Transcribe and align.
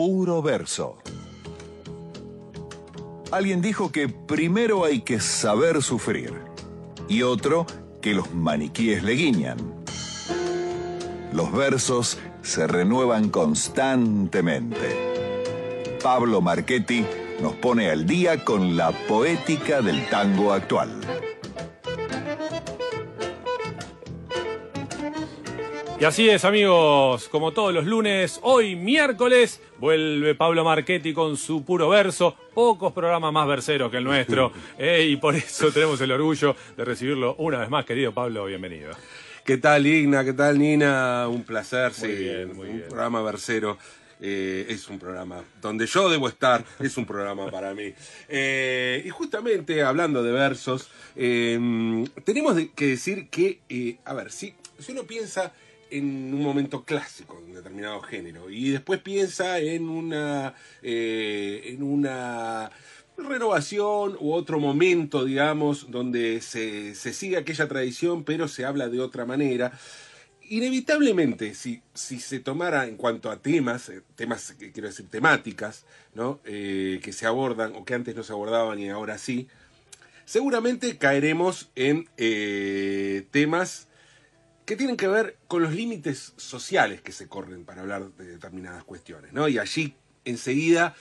puro 0.00 0.40
verso. 0.40 0.96
Alguien 3.30 3.60
dijo 3.60 3.92
que 3.92 4.08
primero 4.08 4.86
hay 4.86 5.02
que 5.02 5.20
saber 5.20 5.82
sufrir 5.82 6.32
y 7.06 7.20
otro 7.20 7.66
que 8.00 8.14
los 8.14 8.32
maniquíes 8.32 9.02
le 9.02 9.12
guiñan. 9.12 9.58
Los 11.34 11.52
versos 11.52 12.16
se 12.40 12.66
renuevan 12.66 13.28
constantemente. 13.28 15.98
Pablo 16.02 16.40
Marchetti 16.40 17.04
nos 17.42 17.52
pone 17.56 17.90
al 17.90 18.06
día 18.06 18.42
con 18.42 18.78
la 18.78 18.92
poética 19.06 19.82
del 19.82 20.08
tango 20.08 20.54
actual. 20.54 20.98
Y 26.00 26.04
así 26.04 26.30
es, 26.30 26.46
amigos, 26.46 27.28
como 27.28 27.52
todos 27.52 27.74
los 27.74 27.84
lunes, 27.84 28.40
hoy 28.42 28.74
miércoles 28.74 29.60
vuelve 29.78 30.34
Pablo 30.34 30.64
Marchetti 30.64 31.12
con 31.12 31.36
su 31.36 31.62
puro 31.62 31.90
verso. 31.90 32.34
Pocos 32.54 32.94
programas 32.94 33.30
más 33.34 33.46
verseros 33.46 33.90
que 33.90 33.98
el 33.98 34.04
nuestro, 34.04 34.50
eh, 34.78 35.06
y 35.10 35.16
por 35.16 35.34
eso 35.36 35.70
tenemos 35.70 36.00
el 36.00 36.10
orgullo 36.12 36.56
de 36.74 36.84
recibirlo 36.86 37.34
una 37.36 37.58
vez 37.58 37.68
más, 37.68 37.84
querido 37.84 38.12
Pablo, 38.14 38.46
bienvenido. 38.46 38.92
¿Qué 39.44 39.58
tal, 39.58 39.86
Igna? 39.86 40.24
¿Qué 40.24 40.32
tal, 40.32 40.58
Nina? 40.58 41.28
Un 41.28 41.42
placer, 41.44 41.92
Muy 41.98 42.08
sí, 42.08 42.16
bien, 42.16 42.56
muy 42.56 42.68
un 42.68 42.76
bien. 42.76 42.88
programa 42.88 43.20
versero. 43.22 43.76
eh, 44.22 44.66
es 44.70 44.88
un 44.88 44.98
programa 44.98 45.44
donde 45.60 45.86
yo 45.86 46.08
debo 46.08 46.28
estar, 46.28 46.64
es 46.78 46.96
un 46.96 47.04
programa 47.04 47.50
para 47.50 47.74
mí. 47.74 47.92
Eh, 48.28 49.02
y 49.04 49.10
justamente 49.10 49.82
hablando 49.82 50.22
de 50.22 50.32
versos, 50.32 50.88
tenemos 51.14 52.56
que 52.74 52.86
decir 52.86 53.28
que, 53.28 53.98
a 54.06 54.14
ver, 54.14 54.30
si, 54.32 54.54
si 54.78 54.92
uno 54.92 55.02
piensa 55.04 55.52
en 55.90 56.34
un 56.34 56.42
momento 56.42 56.84
clásico 56.84 57.36
de 57.40 57.44
un 57.46 57.54
determinado 57.54 58.00
género 58.00 58.50
y 58.50 58.70
después 58.70 59.00
piensa 59.00 59.58
en 59.58 59.88
una, 59.88 60.54
eh, 60.82 61.62
en 61.66 61.82
una 61.82 62.70
renovación 63.16 64.16
u 64.18 64.32
otro 64.32 64.58
momento, 64.58 65.24
digamos, 65.24 65.90
donde 65.90 66.40
se, 66.40 66.94
se 66.94 67.12
sigue 67.12 67.36
aquella 67.36 67.68
tradición 67.68 68.24
pero 68.24 68.48
se 68.48 68.64
habla 68.64 68.88
de 68.88 69.00
otra 69.00 69.24
manera. 69.24 69.72
Inevitablemente, 70.48 71.54
si, 71.54 71.80
si 71.94 72.18
se 72.18 72.40
tomara 72.40 72.86
en 72.86 72.96
cuanto 72.96 73.30
a 73.30 73.36
temas, 73.36 73.88
eh, 73.88 74.02
temas, 74.16 74.52
que 74.58 74.72
quiero 74.72 74.88
decir, 74.88 75.06
temáticas, 75.08 75.84
¿no? 76.14 76.40
Eh, 76.44 76.98
que 77.02 77.12
se 77.12 77.26
abordan 77.26 77.72
o 77.76 77.84
que 77.84 77.94
antes 77.94 78.16
no 78.16 78.24
se 78.24 78.32
abordaban 78.32 78.80
y 78.80 78.88
ahora 78.88 79.16
sí, 79.16 79.46
seguramente 80.24 80.98
caeremos 80.98 81.70
en 81.76 82.08
eh, 82.16 83.26
temas 83.30 83.86
que 84.70 84.76
tienen 84.76 84.96
que 84.96 85.08
ver 85.08 85.36
con 85.48 85.62
los 85.64 85.74
límites 85.74 86.32
sociales 86.36 87.00
que 87.00 87.10
se 87.10 87.26
corren 87.26 87.64
para 87.64 87.80
hablar 87.82 88.04
de 88.12 88.24
determinadas 88.24 88.84
cuestiones, 88.84 89.32
¿no? 89.32 89.48
Y 89.48 89.58
allí 89.58 89.94
enseguida 90.24 90.94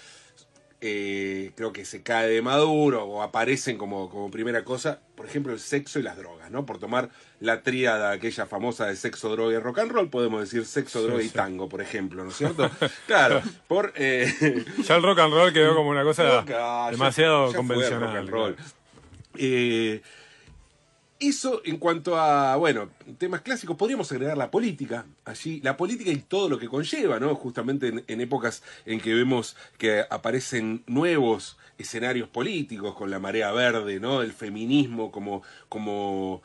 eh, 0.81 1.51
creo 1.55 1.73
que 1.73 1.83
se 1.85 2.01
cae 2.01 2.29
de 2.29 2.41
maduro 2.41 3.03
o 3.03 3.21
aparecen 3.21 3.77
como, 3.77 4.09
como 4.09 4.31
primera 4.31 4.63
cosa, 4.63 5.01
por 5.15 5.25
ejemplo, 5.25 5.51
el 5.53 5.59
sexo 5.59 5.99
y 5.99 6.03
las 6.03 6.15
drogas, 6.17 6.49
¿no? 6.51 6.65
Por 6.65 6.79
tomar 6.79 7.09
la 7.41 7.61
tríada 7.63 8.11
aquella 8.11 8.45
famosa 8.45 8.87
de 8.87 8.95
sexo, 8.95 9.29
droga 9.29 9.53
y 9.55 9.59
rock 9.59 9.79
and 9.79 9.91
roll, 9.91 10.09
podemos 10.09 10.39
decir 10.41 10.65
sexo, 10.65 11.01
Sí, 11.01 11.05
droga 11.07 11.21
y 11.21 11.27
sí. 11.27 11.33
tango, 11.35 11.67
por 11.69 11.81
ejemplo, 11.81 12.23
¿no 12.23 12.29
es 12.31 12.37
cierto? 12.37 12.71
claro, 13.07 13.41
por... 13.67 13.91
eh, 13.97 14.65
Ya 14.87 14.95
el 14.95 15.03
rock 15.03 15.19
and 15.19 15.33
roll 15.33 15.53
quedó 15.53 15.75
como 15.75 15.89
una 15.89 16.03
cosa 16.03 16.45
ya- 16.45 16.89
demasiado 16.91 17.47
fue 17.47 17.55
convencional. 17.57 18.01
rock 18.09 18.17
and 18.17 18.29
roll. 18.29 18.55
claro. 18.55 18.69
Eh, 19.35 20.01
eso 21.19 21.61
en 21.65 21.77
cuanto 21.77 22.17
a, 22.17 22.55
bueno, 22.55 22.89
temas 23.17 23.41
clásicos, 23.41 23.75
podríamos 23.75 24.11
agregar 24.11 24.37
la 24.37 24.51
política 24.51 25.05
allí, 25.25 25.59
la 25.61 25.75
política 25.75 26.11
y 26.11 26.17
todo 26.17 26.49
lo 26.49 26.57
que 26.57 26.67
conlleva, 26.67 27.19
¿no? 27.19 27.35
Justamente 27.35 27.87
en, 27.87 28.03
en 28.07 28.21
épocas 28.21 28.63
en 28.85 29.01
que 29.01 29.13
vemos 29.13 29.55
que 29.77 30.05
aparecen 30.09 30.83
nuevos 30.87 31.57
escenarios 31.77 32.29
políticos 32.29 32.95
con 32.95 33.09
la 33.09 33.19
marea 33.19 33.51
verde, 33.51 33.99
¿no? 33.99 34.21
El 34.21 34.33
feminismo 34.33 35.11
como, 35.11 35.43
como 35.67 36.41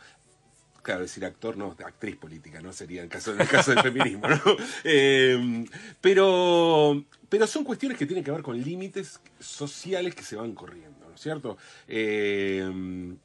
claro, 0.83 1.01
decir 1.01 1.25
actor, 1.25 1.57
no, 1.57 1.75
actriz 1.85 2.17
política, 2.17 2.61
¿no? 2.61 2.73
Sería 2.73 3.03
en, 3.03 3.09
caso, 3.09 3.33
en 3.33 3.41
el 3.41 3.49
caso 3.49 3.73
del 3.73 3.83
feminismo, 3.83 4.29
¿no? 4.29 4.41
Eh, 4.85 5.65
pero, 6.01 7.05
pero 7.29 7.47
son 7.47 7.65
cuestiones 7.65 7.99
que 7.99 8.07
tienen 8.07 8.23
que 8.23 8.31
ver 8.31 8.43
con 8.43 8.61
límites 8.61 9.19
sociales 9.41 10.15
que 10.15 10.23
se 10.23 10.37
van 10.37 10.53
corriendo, 10.53 11.09
¿no 11.09 11.15
es 11.15 11.21
cierto? 11.21 11.57
Eh, 11.89 13.17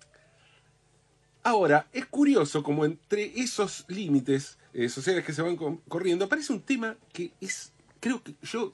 ahora, 1.44 1.88
es 1.94 2.06
curioso 2.06 2.64
como 2.64 2.86
entre 2.86 3.40
esos 3.40 3.86
límites 3.88 4.58
eh, 4.74 4.90
sociales 4.90 5.24
que 5.26 5.34
se 5.34 5.42
van 5.42 5.56
co- 5.56 5.82
corriendo 5.88 6.26
aparece 6.26 6.54
un 6.54 6.62
tema 6.62 6.96
que 7.14 7.32
es, 7.42 7.72
creo 8.00 8.22
que 8.24 8.36
yo, 8.44 8.74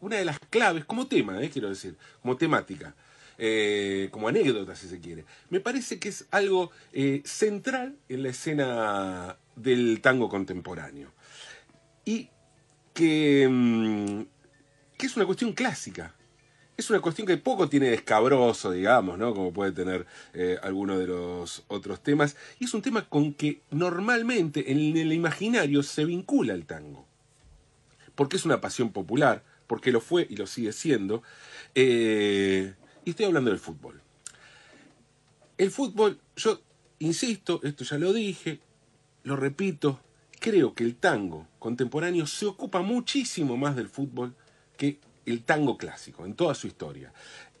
una 0.00 0.16
de 0.16 0.24
las 0.24 0.38
claves, 0.38 0.84
como 0.84 1.06
tema, 1.06 1.42
eh, 1.42 1.50
quiero 1.50 1.68
decir, 1.68 1.96
como 2.22 2.36
temática, 2.36 2.94
eh, 3.38 4.08
como 4.12 4.28
anécdota 4.28 4.74
si 4.76 4.88
se 4.88 4.98
quiere. 5.00 5.24
Me 5.50 5.60
parece 5.60 5.98
que 5.98 6.08
es 6.08 6.26
algo 6.30 6.70
central 7.24 7.96
en 8.08 8.22
la 8.22 8.28
escena 8.30 9.36
del 9.56 10.00
tango 10.00 10.28
contemporáneo. 10.28 11.12
Y 12.04 12.30
que, 12.94 13.46
mm, 13.50 14.22
que 14.96 15.06
es 15.06 15.16
una 15.16 15.26
cuestión 15.26 15.52
clásica. 15.52 16.14
Es 16.76 16.90
una 16.90 17.00
cuestión 17.00 17.26
que 17.26 17.38
poco 17.38 17.68
tiene 17.68 17.86
de 17.86 17.94
escabroso, 17.94 18.70
digamos, 18.70 19.18
¿no? 19.18 19.34
Como 19.34 19.52
puede 19.52 19.72
tener 19.72 20.06
eh, 20.34 20.58
alguno 20.62 20.98
de 20.98 21.06
los 21.06 21.64
otros 21.68 22.02
temas. 22.02 22.36
Y 22.58 22.66
es 22.66 22.74
un 22.74 22.82
tema 22.82 23.08
con 23.08 23.32
que 23.32 23.62
normalmente 23.70 24.70
en 24.70 24.96
el 24.96 25.12
imaginario 25.12 25.82
se 25.82 26.04
vincula 26.04 26.52
el 26.52 26.66
tango. 26.66 27.06
Porque 28.14 28.36
es 28.36 28.44
una 28.44 28.60
pasión 28.60 28.92
popular, 28.92 29.42
porque 29.66 29.90
lo 29.90 30.00
fue 30.00 30.26
y 30.28 30.36
lo 30.36 30.46
sigue 30.46 30.72
siendo. 30.72 31.22
Eh, 31.74 32.74
y 33.04 33.10
estoy 33.10 33.26
hablando 33.26 33.50
del 33.50 33.58
fútbol. 33.58 34.02
El 35.56 35.70
fútbol, 35.70 36.20
yo 36.36 36.60
insisto, 36.98 37.60
esto 37.62 37.84
ya 37.84 37.96
lo 37.96 38.12
dije, 38.12 38.60
lo 39.22 39.36
repito, 39.36 40.00
creo 40.38 40.74
que 40.74 40.84
el 40.84 40.96
tango 40.96 41.48
contemporáneo 41.58 42.26
se 42.26 42.46
ocupa 42.46 42.82
muchísimo 42.82 43.56
más 43.56 43.76
del 43.76 43.88
fútbol 43.88 44.34
que 44.76 44.98
el 45.26 45.42
tango 45.42 45.76
clásico, 45.76 46.24
en 46.24 46.34
toda 46.34 46.54
su 46.54 46.66
historia. 46.66 47.12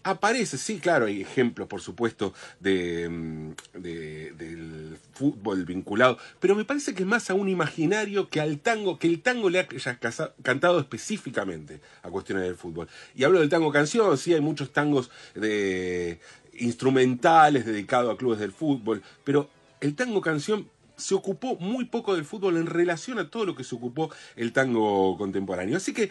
Aparece, 0.04 0.56
sí, 0.56 0.78
claro, 0.78 1.06
hay 1.06 1.20
ejemplos, 1.20 1.66
por 1.66 1.80
supuesto, 1.80 2.32
de, 2.60 3.08
mm, 3.08 3.50
de- 3.80 4.30
del 4.38 4.96
fútbol 5.14 5.64
vinculado, 5.64 6.16
pero 6.38 6.54
me 6.54 6.64
parece 6.64 6.94
que 6.94 7.02
es 7.02 7.08
más 7.08 7.28
a 7.28 7.34
un 7.34 7.48
imaginario 7.48 8.28
que 8.28 8.40
al 8.40 8.60
tango, 8.60 9.00
que 9.00 9.08
el 9.08 9.20
tango 9.20 9.50
le 9.50 9.58
haya 9.58 9.98
cantado 10.44 10.78
específicamente 10.78 11.80
a 12.04 12.10
cuestiones 12.10 12.44
del 12.44 12.54
fútbol. 12.54 12.88
Y 13.16 13.24
hablo 13.24 13.40
del 13.40 13.48
tango 13.48 13.72
canción, 13.72 14.16
sí, 14.16 14.32
hay 14.32 14.40
muchos 14.40 14.72
tangos 14.72 15.10
de 15.34 16.20
instrumentales 16.58 17.66
dedicados 17.66 18.14
a 18.14 18.16
clubes 18.16 18.38
del 18.38 18.52
fútbol, 18.52 19.02
pero 19.24 19.50
el 19.80 19.96
tango 19.96 20.20
canción 20.20 20.68
se 20.96 21.14
ocupó 21.14 21.56
muy 21.56 21.84
poco 21.86 22.14
del 22.14 22.24
fútbol 22.24 22.56
en 22.56 22.66
relación 22.66 23.18
a 23.18 23.28
todo 23.28 23.44
lo 23.44 23.54
que 23.56 23.64
se 23.64 23.74
ocupó 23.74 24.10
el 24.36 24.52
tango 24.52 25.18
contemporáneo. 25.18 25.76
Así 25.76 25.92
que 25.92 26.10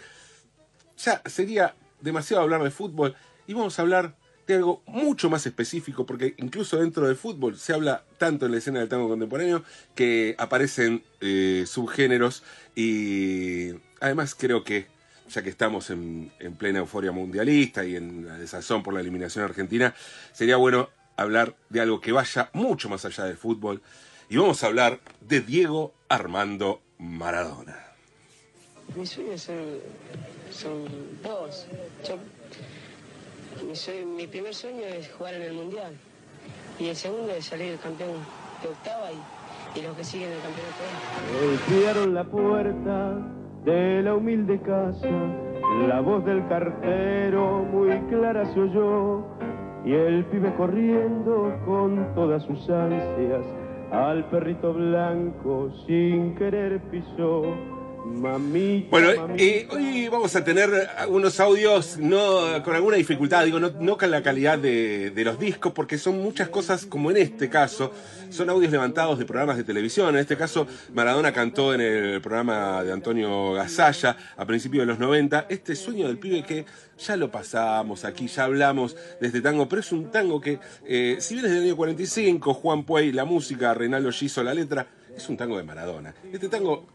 ya 0.97 1.21
sería 1.25 1.75
demasiado 2.01 2.43
hablar 2.43 2.63
de 2.63 2.71
fútbol 2.71 3.15
y 3.47 3.53
vamos 3.53 3.77
a 3.77 3.81
hablar 3.81 4.15
de 4.47 4.55
algo 4.55 4.83
mucho 4.85 5.29
más 5.29 5.45
específico, 5.45 6.05
porque 6.05 6.35
incluso 6.37 6.77
dentro 6.77 7.07
del 7.07 7.15
fútbol 7.15 7.57
se 7.57 7.73
habla 7.73 8.03
tanto 8.17 8.45
en 8.45 8.51
la 8.51 8.59
escena 8.59 8.79
del 8.79 8.89
tango 8.89 9.09
contemporáneo 9.09 9.63
que 9.95 10.35
aparecen 10.37 11.03
eh, 11.21 11.63
subgéneros 11.65 12.43
y 12.75 13.71
además 13.99 14.35
creo 14.35 14.63
que 14.63 14.87
ya 15.27 15.41
que 15.41 15.49
estamos 15.49 15.89
en, 15.89 16.31
en 16.39 16.55
plena 16.55 16.79
euforia 16.79 17.11
mundialista 17.11 17.83
y 17.83 17.95
en 17.95 18.27
la 18.27 18.37
desazón 18.37 18.83
por 18.83 18.93
la 18.93 18.99
eliminación 18.99 19.43
argentina, 19.43 19.95
sería 20.33 20.57
bueno 20.57 20.89
hablar 21.17 21.55
de 21.69 21.81
algo 21.81 21.99
que 21.99 22.11
vaya 22.11 22.51
mucho 22.53 22.89
más 22.89 23.05
allá 23.05 23.23
del 23.23 23.37
fútbol 23.37 23.81
y 24.29 24.37
vamos 24.37 24.63
a 24.63 24.67
hablar 24.67 24.99
de 25.21 25.41
Diego 25.41 25.95
Armando 26.09 26.81
Maradona. 26.99 27.84
Mis 28.95 29.09
sueños 29.09 29.41
son, 29.41 29.55
son 30.51 30.83
dos. 31.23 31.67
Yo- 32.07 32.17
mi, 33.65 34.05
mi 34.17 34.27
primer 34.27 34.53
sueño 34.53 34.81
es 34.85 35.11
jugar 35.13 35.33
en 35.35 35.41
el 35.43 35.53
Mundial. 35.53 35.93
Y 36.79 36.87
el 36.89 36.95
segundo 36.95 37.31
es 37.31 37.45
salir 37.45 37.77
campeón 37.77 38.11
de 38.61 38.67
octava 38.69 39.09
y, 39.11 39.79
y 39.79 39.81
los 39.83 39.95
que 39.95 40.03
siguen 40.03 40.29
el 40.31 40.39
campeonato. 40.41 40.83
Golpearon 41.41 42.13
la 42.13 42.23
puerta 42.25 43.17
de 43.63 44.01
la 44.03 44.13
humilde 44.13 44.59
casa, 44.61 45.09
la 45.87 46.01
voz 46.01 46.23
del 46.25 46.47
cartero 46.47 47.63
muy 47.63 47.97
clara 48.09 48.45
se 48.53 48.59
oyó, 48.59 49.25
y 49.85 49.93
el 49.93 50.25
pibe 50.25 50.53
corriendo 50.55 51.57
con 51.65 52.13
todas 52.13 52.43
sus 52.43 52.69
ansias, 52.69 53.45
al 53.91 54.29
perrito 54.29 54.73
blanco 54.73 55.71
sin 55.87 56.35
querer 56.35 56.81
pisó, 56.91 57.43
Mamita, 58.05 58.87
Bueno, 58.91 59.21
mamita. 59.27 59.43
eh, 59.43 59.67
hoy 59.71 60.07
vamos 60.07 60.35
a 60.35 60.43
tener 60.43 60.69
algunos 60.97 61.39
audios 61.39 61.97
no 61.97 62.61
con 62.63 62.75
alguna 62.75 62.97
dificultad, 62.97 63.43
digo, 63.45 63.59
no, 63.59 63.71
no 63.79 63.97
con 63.97 64.11
la 64.11 64.21
calidad 64.21 64.59
de, 64.59 65.09
de 65.09 65.23
los 65.25 65.39
discos, 65.39 65.73
porque 65.73 65.97
son 65.97 66.21
muchas 66.21 66.49
cosas, 66.49 66.85
como 66.85 67.09
en 67.09 67.17
este 67.17 67.49
caso, 67.49 67.91
son 68.29 68.49
audios 68.49 68.71
levantados 68.71 69.17
de 69.17 69.25
programas 69.25 69.57
de 69.57 69.63
televisión. 69.63 70.09
En 70.15 70.21
este 70.21 70.37
caso, 70.37 70.67
Maradona 70.93 71.33
cantó 71.33 71.73
en 71.73 71.81
el 71.81 72.21
programa 72.21 72.83
de 72.83 72.91
Antonio 72.93 73.53
Gasalla 73.53 74.15
a 74.37 74.45
principios 74.45 74.83
de 74.83 74.85
los 74.85 74.99
90, 74.99 75.47
este 75.49 75.75
sueño 75.75 76.07
del 76.07 76.19
pibe 76.19 76.43
que 76.43 76.65
ya 76.99 77.17
lo 77.17 77.31
pasamos 77.31 78.05
aquí, 78.05 78.27
ya 78.27 78.43
hablamos 78.45 78.95
de 79.19 79.27
este 79.27 79.41
tango, 79.41 79.67
pero 79.67 79.79
es 79.81 79.91
un 79.91 80.11
tango 80.11 80.39
que, 80.39 80.59
eh, 80.87 81.17
si 81.19 81.33
bien 81.33 81.45
es 81.47 81.51
del 81.51 81.63
año 81.63 81.75
45, 81.75 82.53
Juan 82.53 82.83
Puey 82.83 83.11
la 83.11 83.25
música, 83.25 83.73
Reinaldo 83.73 84.11
Giso 84.11 84.43
la 84.43 84.53
letra, 84.53 84.87
es 85.17 85.27
un 85.27 85.37
tango 85.37 85.57
de 85.57 85.63
Maradona. 85.63 86.13
Este 86.31 86.49
tango 86.49 86.85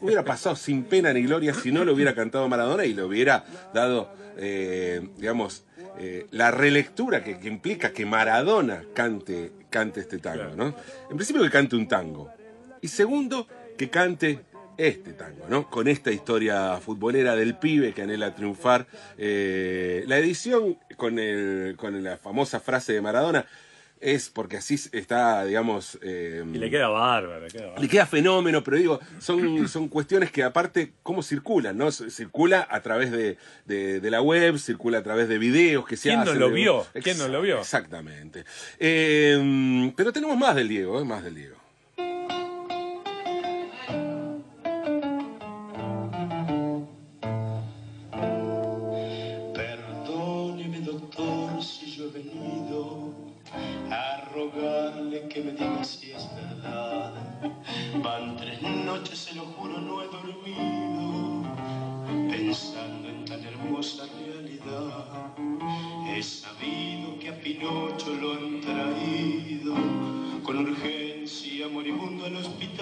hubiera 0.00 0.24
pasado 0.24 0.56
sin 0.56 0.84
pena 0.84 1.12
ni 1.12 1.22
gloria 1.22 1.54
si 1.54 1.72
no 1.72 1.84
lo 1.84 1.92
hubiera 1.92 2.14
cantado 2.14 2.48
Maradona 2.48 2.84
y 2.84 2.94
le 2.94 3.02
hubiera 3.02 3.44
dado, 3.72 4.12
eh, 4.36 5.06
digamos, 5.18 5.64
eh, 5.98 6.26
la 6.30 6.50
relectura 6.50 7.22
que, 7.22 7.38
que 7.38 7.48
implica 7.48 7.92
que 7.92 8.06
Maradona 8.06 8.84
cante, 8.94 9.52
cante 9.70 10.00
este 10.00 10.18
tango, 10.18 10.56
¿no? 10.56 10.74
En 11.10 11.16
principio 11.16 11.42
que 11.42 11.50
cante 11.50 11.76
un 11.76 11.88
tango. 11.88 12.30
Y 12.80 12.88
segundo, 12.88 13.46
que 13.76 13.90
cante 13.90 14.40
este 14.76 15.12
tango, 15.12 15.46
¿no? 15.48 15.68
Con 15.68 15.88
esta 15.88 16.10
historia 16.10 16.78
futbolera 16.78 17.36
del 17.36 17.56
pibe 17.56 17.92
que 17.92 18.02
anhela 18.02 18.34
triunfar. 18.34 18.86
Eh, 19.18 20.04
la 20.06 20.18
edición 20.18 20.78
con, 20.96 21.18
el, 21.18 21.76
con 21.76 22.02
la 22.02 22.16
famosa 22.16 22.60
frase 22.60 22.92
de 22.92 23.00
Maradona 23.00 23.46
es 24.02 24.28
porque 24.28 24.56
así 24.56 24.74
está, 24.92 25.44
digamos... 25.44 25.98
eh, 26.02 26.44
Y 26.52 26.58
le 26.58 26.68
queda 26.70 26.88
bárbaro, 26.88 27.40
le 27.40 27.48
queda 27.50 27.62
bárbaro. 27.62 27.82
le 27.82 27.88
queda 27.88 28.06
fenómeno, 28.06 28.64
pero 28.64 28.76
digo, 28.76 29.00
son, 29.20 29.68
son 29.68 29.88
cuestiones 29.88 30.30
que 30.32 30.42
aparte, 30.42 30.92
¿cómo 31.02 31.22
circulan? 31.22 31.78
no 31.78 31.90
Circula 31.92 32.66
a 32.68 32.80
través 32.82 33.12
de, 33.12 33.38
de- 33.64 34.00
de 34.00 34.10
la 34.10 34.20
web, 34.20 34.58
circula 34.58 34.98
a 34.98 35.02
través 35.02 35.28
de 35.28 35.38
videos 35.38 35.86
que 35.86 35.96
se 35.96 36.08
¿Quién 36.08 36.24
no 36.24 36.34
lo 36.34 36.48
de- 36.48 36.54
vio? 36.54 36.86
¿Quién 37.02 37.16
no 37.16 37.28
lo 37.28 37.40
vio? 37.40 37.60
Exactamente. 37.60 38.44
Eh, 38.80 39.92
pero 39.96 40.12
tenemos 40.12 40.36
más 40.36 40.54
del 40.56 40.68
Diego, 40.68 41.00
¿eh? 41.00 41.04
más 41.04 41.22
del 41.22 41.36
Diego. 41.36 41.56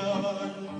Al 0.00 0.79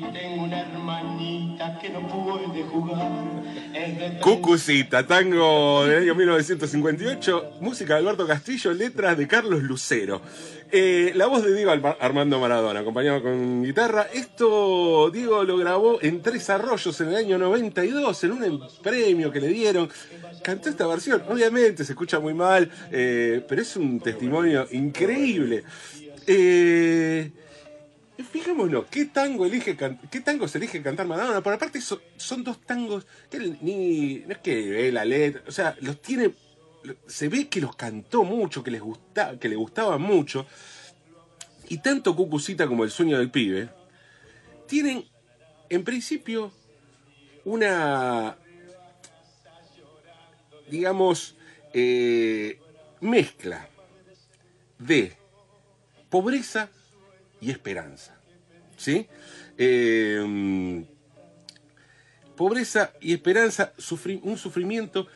tengo 0.00 0.44
una 0.44 0.60
hermanita 0.60 1.78
que 1.78 1.90
no 1.90 2.06
puede 2.08 2.62
jugar. 2.64 3.10
Cucucita, 4.20 5.06
tango 5.06 5.84
del 5.86 6.02
año 6.02 6.14
1958, 6.14 7.58
música 7.60 7.94
de 7.94 8.00
Alberto 8.00 8.26
Castillo, 8.26 8.72
letras 8.72 9.16
de 9.16 9.28
Carlos 9.28 9.62
Lucero. 9.62 10.20
Eh, 10.72 11.12
la 11.16 11.26
voz 11.26 11.44
de 11.44 11.54
Diego 11.54 11.72
Armando 12.00 12.38
Maradona, 12.38 12.80
acompañado 12.80 13.22
con 13.22 13.64
guitarra. 13.64 14.06
Esto 14.12 15.10
Diego 15.10 15.42
lo 15.44 15.56
grabó 15.56 15.98
en 16.00 16.22
Tres 16.22 16.48
Arroyos 16.48 17.00
en 17.00 17.08
el 17.08 17.16
año 17.16 17.38
92, 17.38 18.24
en 18.24 18.32
un 18.32 18.60
premio 18.82 19.32
que 19.32 19.40
le 19.40 19.48
dieron. 19.48 19.88
Cantó 20.42 20.68
esta 20.68 20.86
versión, 20.86 21.22
obviamente 21.28 21.84
se 21.84 21.92
escucha 21.92 22.20
muy 22.20 22.34
mal, 22.34 22.70
eh, 22.92 23.44
pero 23.48 23.62
es 23.62 23.76
un 23.76 24.00
testimonio 24.00 24.66
increíble. 24.70 25.64
Eh, 26.26 27.30
Fijémonos, 28.24 28.86
¿qué 28.90 29.06
tango 29.06 29.46
elige 29.46 29.76
qué 30.10 30.20
tangos 30.20 30.54
elige 30.54 30.82
cantar 30.82 31.06
Maradona? 31.06 31.40
Por 31.42 31.52
aparte 31.52 31.80
so- 31.80 32.02
son 32.16 32.44
dos 32.44 32.60
tangos 32.60 33.06
que 33.30 33.36
él 33.38 33.58
ni 33.62 34.20
no 34.26 34.32
es 34.32 34.38
que 34.38 34.68
ve 34.70 34.92
la 34.92 35.04
letra, 35.04 35.42
o 35.46 35.52
sea, 35.52 35.76
los 35.80 36.00
tiene 36.02 36.32
se 37.06 37.28
ve 37.28 37.48
que 37.48 37.60
los 37.60 37.76
cantó 37.76 38.24
mucho, 38.24 38.62
que 38.62 38.70
les 38.70 38.80
gusta, 38.80 39.38
que 39.38 39.48
le 39.48 39.56
gustaba 39.56 39.98
mucho. 39.98 40.46
Y 41.68 41.78
tanto 41.78 42.16
Cucucita 42.16 42.66
como 42.66 42.84
El 42.84 42.90
sueño 42.90 43.18
del 43.18 43.30
pibe 43.30 43.68
tienen 44.66 45.04
en 45.68 45.84
principio 45.84 46.52
una 47.44 48.36
digamos 50.68 51.36
eh, 51.72 52.58
mezcla 53.00 53.68
de 54.78 55.16
pobreza 56.08 56.70
y 57.40 57.50
esperanza. 57.50 58.16
¿Sí? 58.76 59.06
Eh, 59.58 60.84
pobreza 62.36 62.92
y 63.00 63.12
esperanza, 63.12 63.72
sufri- 63.76 64.20
un 64.22 64.38
sufrimiento 64.38 65.06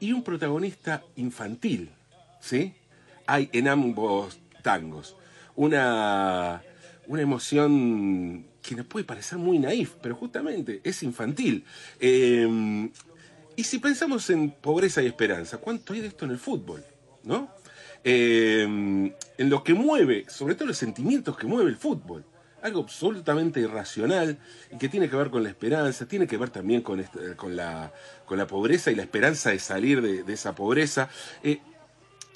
y 0.00 0.12
un 0.12 0.22
protagonista 0.22 1.02
infantil. 1.16 1.90
¿Sí? 2.40 2.74
Hay 3.26 3.48
en 3.52 3.68
ambos 3.68 4.38
tangos 4.62 5.16
una, 5.56 6.62
una 7.06 7.22
emoción 7.22 8.46
que 8.60 8.74
nos 8.74 8.86
puede 8.86 9.04
parecer 9.04 9.38
muy 9.38 9.58
naif, 9.58 9.94
pero 10.02 10.14
justamente 10.16 10.80
es 10.84 11.02
infantil. 11.02 11.64
Eh, 12.00 12.90
y 13.56 13.64
si 13.64 13.78
pensamos 13.78 14.28
en 14.30 14.50
pobreza 14.50 15.00
y 15.02 15.06
esperanza, 15.06 15.58
¿cuánto 15.58 15.92
hay 15.92 16.00
de 16.00 16.08
esto 16.08 16.24
en 16.24 16.32
el 16.32 16.38
fútbol? 16.38 16.84
¿No? 17.22 17.48
Eh, 18.04 18.62
en 18.62 19.50
lo 19.50 19.64
que 19.64 19.74
mueve, 19.74 20.26
sobre 20.28 20.54
todo 20.54 20.68
los 20.68 20.76
sentimientos 20.78 21.36
que 21.36 21.46
mueve 21.46 21.70
el 21.70 21.76
fútbol. 21.76 22.24
Algo 22.62 22.80
absolutamente 22.80 23.60
irracional 23.60 24.38
y 24.72 24.78
que 24.78 24.88
tiene 24.88 25.10
que 25.10 25.16
ver 25.16 25.28
con 25.30 25.42
la 25.42 25.48
esperanza, 25.50 26.06
tiene 26.06 26.26
que 26.26 26.36
ver 26.38 26.50
también 26.50 26.80
con, 26.82 27.00
este- 27.00 27.34
con, 27.36 27.56
la, 27.56 27.92
con 28.24 28.38
la 28.38 28.46
pobreza 28.46 28.90
y 28.90 28.94
la 28.94 29.02
esperanza 29.02 29.50
de 29.50 29.58
salir 29.58 30.00
de, 30.00 30.22
de 30.22 30.32
esa 30.32 30.54
pobreza. 30.54 31.08
Eh, 31.42 31.60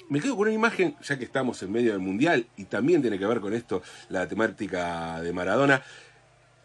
me 0.09 0.19
quedo 0.19 0.35
con 0.35 0.47
una 0.47 0.53
imagen, 0.55 0.95
ya 1.03 1.17
que 1.17 1.23
estamos 1.25 1.61
en 1.63 1.71
medio 1.71 1.91
del 1.91 1.99
mundial 1.99 2.47
y 2.57 2.65
también 2.65 3.01
tiene 3.01 3.17
que 3.17 3.25
ver 3.25 3.39
con 3.39 3.53
esto 3.53 3.81
la 4.09 4.27
temática 4.27 5.21
de 5.21 5.33
Maradona. 5.33 5.83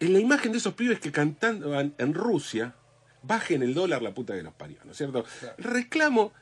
En 0.01 0.12
la 0.12 0.19
imagen 0.19 0.53
de 0.53 0.59
esos 0.59 0.75
pibes 0.75 0.99
que 0.99 1.12
cantaban 1.12 1.95
en 1.99 2.15
Rusia, 2.15 2.75
bajen 3.23 3.62
el 3.62 3.73
dólar 3.75 4.03
la 4.03 4.12
puta 4.12 4.35
que 4.35 4.43
los 4.43 4.53
parió, 4.55 4.79
¿no 4.85 4.93
es 4.93 4.97
cierto? 4.99 5.25
Reclamo, 5.56 6.33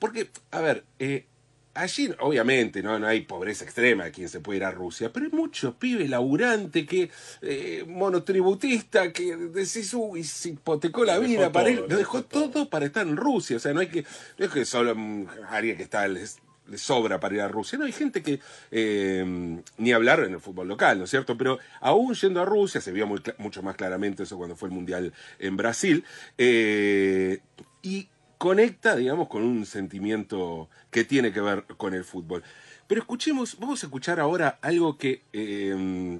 porque, 0.00 0.30
a 0.50 0.60
ver, 0.60 0.84
eh, 0.98 1.26
allí 1.74 2.10
obviamente 2.20 2.82
¿no? 2.82 2.98
no 2.98 3.06
hay 3.06 3.22
pobreza 3.22 3.64
extrema 3.64 4.04
de 4.04 4.10
quien 4.10 4.28
se 4.28 4.40
puede 4.40 4.58
ir 4.58 4.64
a 4.64 4.70
Rusia, 4.70 5.12
pero 5.12 5.26
hay 5.26 5.32
muchos 5.32 5.74
pibes 5.74 6.10
laburantes 6.10 6.86
que, 6.86 7.10
eh, 7.42 7.84
monotributista, 7.86 9.12
que 9.12 9.36
decís, 9.36 9.94
uy, 9.94 10.24
se 10.24 10.50
hipotecó 10.50 11.04
la 11.04 11.18
dejó 11.18 11.26
vida 11.26 11.52
para 11.52 11.70
todo, 11.70 11.86
lo 11.86 11.96
dejó 11.96 12.18
dejó 12.18 12.24
todo 12.24 12.68
para 12.68 12.86
estar 12.86 13.06
en 13.06 13.16
Rusia, 13.16 13.56
o 13.56 13.60
sea, 13.60 13.72
no 13.72 13.80
hay 13.80 13.88
que, 13.88 14.04
no 14.38 14.46
es 14.46 14.52
que 14.52 14.64
solo 14.64 14.94
mm, 14.96 15.26
alguien 15.48 15.76
que 15.76 15.84
está 15.84 16.06
les, 16.08 16.38
les 16.68 16.80
sobra 16.80 17.20
para 17.20 17.34
ir 17.34 17.40
a 17.40 17.48
Rusia, 17.48 17.78
no 17.78 17.84
hay 17.84 17.92
gente 17.92 18.22
que 18.22 18.40
eh, 18.70 19.60
ni 19.78 19.92
hablar 19.92 20.20
en 20.20 20.34
el 20.34 20.40
fútbol 20.40 20.68
local, 20.68 20.98
¿no 20.98 21.04
es 21.04 21.10
cierto? 21.10 21.36
Pero 21.36 21.58
aún 21.80 22.14
yendo 22.14 22.40
a 22.40 22.44
Rusia, 22.44 22.80
se 22.80 22.92
vio 22.92 23.06
muy 23.06 23.20
mucho 23.38 23.62
más 23.62 23.76
claramente 23.76 24.24
eso 24.24 24.36
cuando 24.36 24.56
fue 24.56 24.68
el 24.68 24.74
Mundial 24.74 25.12
en 25.38 25.56
Brasil, 25.56 26.04
eh, 26.38 27.40
y 27.82 28.08
conecta, 28.40 28.96
digamos, 28.96 29.28
con 29.28 29.42
un 29.42 29.66
sentimiento 29.66 30.70
que 30.90 31.04
tiene 31.04 31.30
que 31.30 31.42
ver 31.42 31.64
con 31.76 31.92
el 31.92 32.04
fútbol. 32.04 32.42
Pero 32.86 33.02
escuchemos, 33.02 33.58
vamos 33.60 33.82
a 33.82 33.86
escuchar 33.86 34.18
ahora 34.18 34.58
algo 34.62 34.96
que 34.96 35.20
eh, 35.34 36.18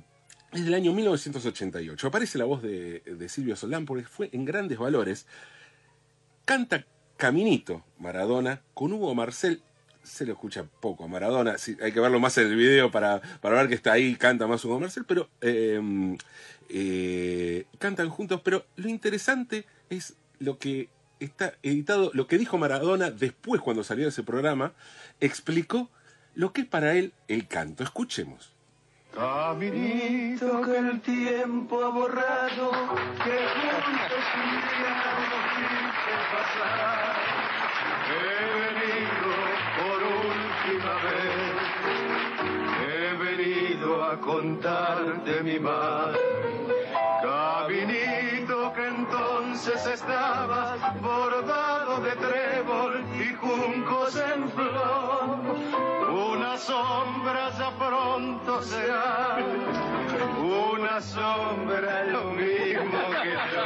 es 0.52 0.64
del 0.66 0.74
año 0.74 0.92
1988. 0.92 2.06
Aparece 2.06 2.36
la 2.36 2.44
voz 2.44 2.60
de, 2.60 3.26
Silvio 3.30 3.56
Solán 3.56 3.86
porque 3.86 4.04
fue 4.04 4.28
en 4.34 4.44
grandes 4.44 4.76
valores. 4.76 5.24
Canta 6.44 6.84
Caminito 7.16 7.82
Maradona 7.98 8.60
con 8.74 8.92
Hugo 8.92 9.14
Marcel. 9.14 9.62
Se 10.02 10.26
lo 10.26 10.34
escucha 10.34 10.64
poco 10.64 11.04
a 11.04 11.08
Maradona, 11.08 11.56
hay 11.80 11.92
que 11.92 12.00
verlo 12.00 12.20
más 12.20 12.36
en 12.36 12.48
el 12.48 12.54
video 12.54 12.90
para, 12.90 13.22
para 13.40 13.56
ver 13.56 13.68
que 13.68 13.76
está 13.76 13.92
ahí, 13.92 14.14
canta 14.16 14.46
más 14.46 14.62
Hugo 14.62 14.78
Marcel, 14.78 15.06
pero 15.08 15.30
eh, 15.40 15.80
eh, 16.68 17.64
cantan 17.78 18.10
juntos. 18.10 18.42
Pero 18.44 18.66
lo 18.76 18.90
interesante 18.90 19.64
es 19.88 20.16
lo 20.38 20.58
que 20.58 20.90
está 21.20 21.54
editado, 21.62 22.10
lo 22.14 22.26
que 22.26 22.38
dijo 22.38 22.58
Maradona 22.58 23.10
después 23.10 23.60
cuando 23.60 23.84
salió 23.84 24.04
de 24.04 24.10
ese 24.10 24.22
programa, 24.22 24.72
explicó 25.20 25.90
lo 26.34 26.52
que 26.52 26.62
es 26.62 26.66
para 26.66 26.94
él 26.94 27.12
el 27.28 27.46
canto. 27.46 27.84
Escuchemos. 27.84 28.52
Caminito 29.14 30.62
que 30.62 30.76
el 30.78 31.00
tiempo 31.00 31.84
ha 31.84 31.88
borrado, 31.88 32.70
que 32.70 33.36
juntos 33.56 34.24
un 34.36 34.50
día 34.60 34.94
nos 35.30 35.44
quise 35.56 36.14
pasar. 36.32 37.16
He 38.12 38.40
venido 38.60 39.30
por 39.78 40.00
última 40.28 40.94
vez, 41.04 41.58
he 42.88 43.16
venido 43.16 44.04
a 44.04 44.20
contarte 44.20 45.42
mi 45.42 45.58
mal. 45.58 46.14
Entonces 49.62 49.92
estaba 49.92 50.94
bordado 51.02 52.00
de 52.00 52.12
trébol 52.12 53.04
y 53.14 53.34
juncos 53.34 54.16
en 54.16 54.50
flor. 54.52 55.38
Una 56.08 56.56
sombra 56.56 57.50
ya 57.58 57.70
pronto 57.72 58.62
será, 58.62 59.36
una 60.38 60.98
sombra 61.02 62.04
lo 62.04 62.24
mismo 62.30 63.00
que 63.22 63.32
yo. 63.32 63.64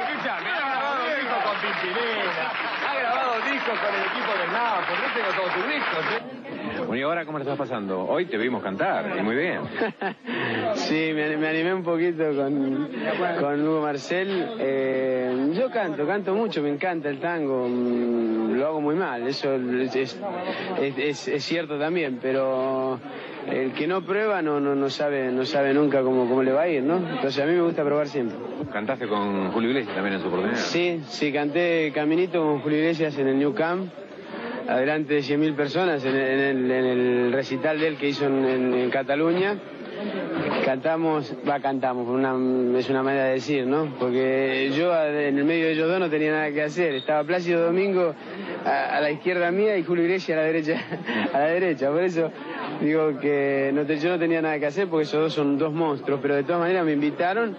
Escuchame, 0.00 0.50
ha 0.50 0.60
grabado 0.70 1.04
discos 1.16 1.44
con 1.44 1.56
Pimpinela, 1.60 2.50
ha 2.88 2.94
grabado 2.94 3.34
discos 3.52 3.78
con 3.78 3.94
el 3.94 4.04
equipo 4.06 4.32
del 4.38 4.52
Nápoles, 4.52 5.00
yo 5.02 5.12
tengo 5.12 5.32
todos 5.36 5.52
tus 5.52 5.66
discos. 5.68 6.04
¿eh? 6.12 6.65
Bueno, 6.86 6.96
¿y 6.96 7.02
ahora 7.02 7.24
cómo 7.24 7.38
le 7.38 7.42
estás 7.44 7.58
pasando? 7.58 8.04
Hoy 8.06 8.26
te 8.26 8.36
vimos 8.38 8.62
cantar, 8.62 9.16
y 9.18 9.22
muy 9.22 9.34
bien. 9.36 9.60
Sí, 10.74 11.10
me, 11.14 11.36
me 11.38 11.48
animé 11.48 11.72
un 11.74 11.82
poquito 11.82 12.22
con, 12.36 12.88
con 13.40 13.66
Hugo 13.66 13.80
Marcel. 13.80 14.46
Eh, 14.60 15.50
yo 15.54 15.70
canto, 15.70 16.06
canto 16.06 16.34
mucho, 16.34 16.62
me 16.62 16.68
encanta 16.68 17.08
el 17.08 17.18
tango. 17.18 17.66
mm, 17.66 18.52
Lo 18.58 18.66
hago 18.66 18.80
muy 18.80 18.94
mal, 18.94 19.26
eso 19.26 19.54
es, 19.54 19.96
es- 19.96 20.16
es- 20.98 21.28
es 21.28 21.44
cierto 21.44 21.78
también, 21.78 22.18
pero 22.20 23.00
el 23.50 23.72
que 23.72 23.86
no 23.86 24.02
prueba 24.02 24.42
no, 24.42 24.60
no, 24.60 24.74
no 24.74 24.90
sabe, 24.90 25.30
no 25.32 25.44
sabe 25.46 25.72
nunca 25.72 26.02
cómo, 26.02 26.28
cómo 26.28 26.42
le 26.42 26.52
va 26.52 26.62
a 26.62 26.68
ir, 26.68 26.82
¿no? 26.82 26.96
Entonces 26.98 27.42
a 27.42 27.46
mí 27.46 27.52
me 27.52 27.62
gusta 27.62 27.82
probar 27.84 28.06
siempre. 28.08 28.36
Cantaste 28.72 29.06
con 29.08 29.50
Julio 29.52 29.70
Iglesias 29.70 29.94
también 29.94 30.14
en 30.16 30.20
su 30.20 30.28
oportunidad. 30.28 30.58
Sí, 30.58 31.00
sí, 31.08 31.32
canté 31.32 31.90
Caminito 31.94 32.42
con 32.42 32.60
Julio 32.60 32.78
Iglesias 32.78 33.16
en 33.18 33.28
el 33.28 33.38
New 33.38 33.54
Camp, 33.54 33.90
adelante 34.68 35.14
de 35.14 35.20
100.000 35.20 35.54
personas, 35.54 36.04
en 36.04 36.14
el, 36.16 36.70
en 36.70 36.84
el- 36.84 37.32
recital 37.32 37.78
de 37.78 37.88
él 37.88 37.96
que 37.96 38.08
hizo 38.08 38.26
en, 38.26 38.44
en- 38.44 38.90
Cataluña. 38.90 39.56
Cantamos, 40.64 41.34
va, 41.48 41.58
cantamos, 41.60 42.06
una, 42.08 42.34
es 42.78 42.88
una 42.90 43.02
manera 43.02 43.24
de 43.26 43.32
decir, 43.34 43.66
¿no? 43.66 43.94
Porque 43.98 44.70
yo 44.76 44.92
en 44.94 45.38
el 45.38 45.44
medio 45.44 45.66
de 45.66 45.72
ellos 45.72 45.88
dos 45.88 45.98
no 45.98 46.10
tenía 46.10 46.32
nada 46.32 46.50
que 46.50 46.62
hacer. 46.62 46.94
Estaba 46.94 47.24
Plácido 47.24 47.64
Domingo 47.64 48.14
a, 48.64 49.00
la 49.00 49.10
izquierda 49.10 49.50
mía 49.50 49.76
y 49.78 49.84
Julio 49.84 50.04
Iglesias 50.04 50.36
a 50.38 50.42
la 50.42 50.46
derecha. 50.46 50.80
A 51.32 51.38
la 51.38 51.46
derecha. 51.46 51.90
Por 51.90 52.02
eso 52.02 52.30
digo 52.80 53.18
que 53.20 53.70
no 53.72 53.82
yo 53.84 54.08
no 54.10 54.18
tenía 54.18 54.42
nada 54.42 54.58
que 54.58 54.66
hacer 54.66 54.86
porque 54.88 55.04
esos 55.04 55.20
dos 55.20 55.32
son 55.32 55.56
dos 55.56 55.72
monstruos, 55.72 56.20
pero 56.20 56.34
de 56.34 56.42
todas 56.42 56.60
maneras 56.60 56.84
me 56.84 56.92
invitaron 56.92 57.56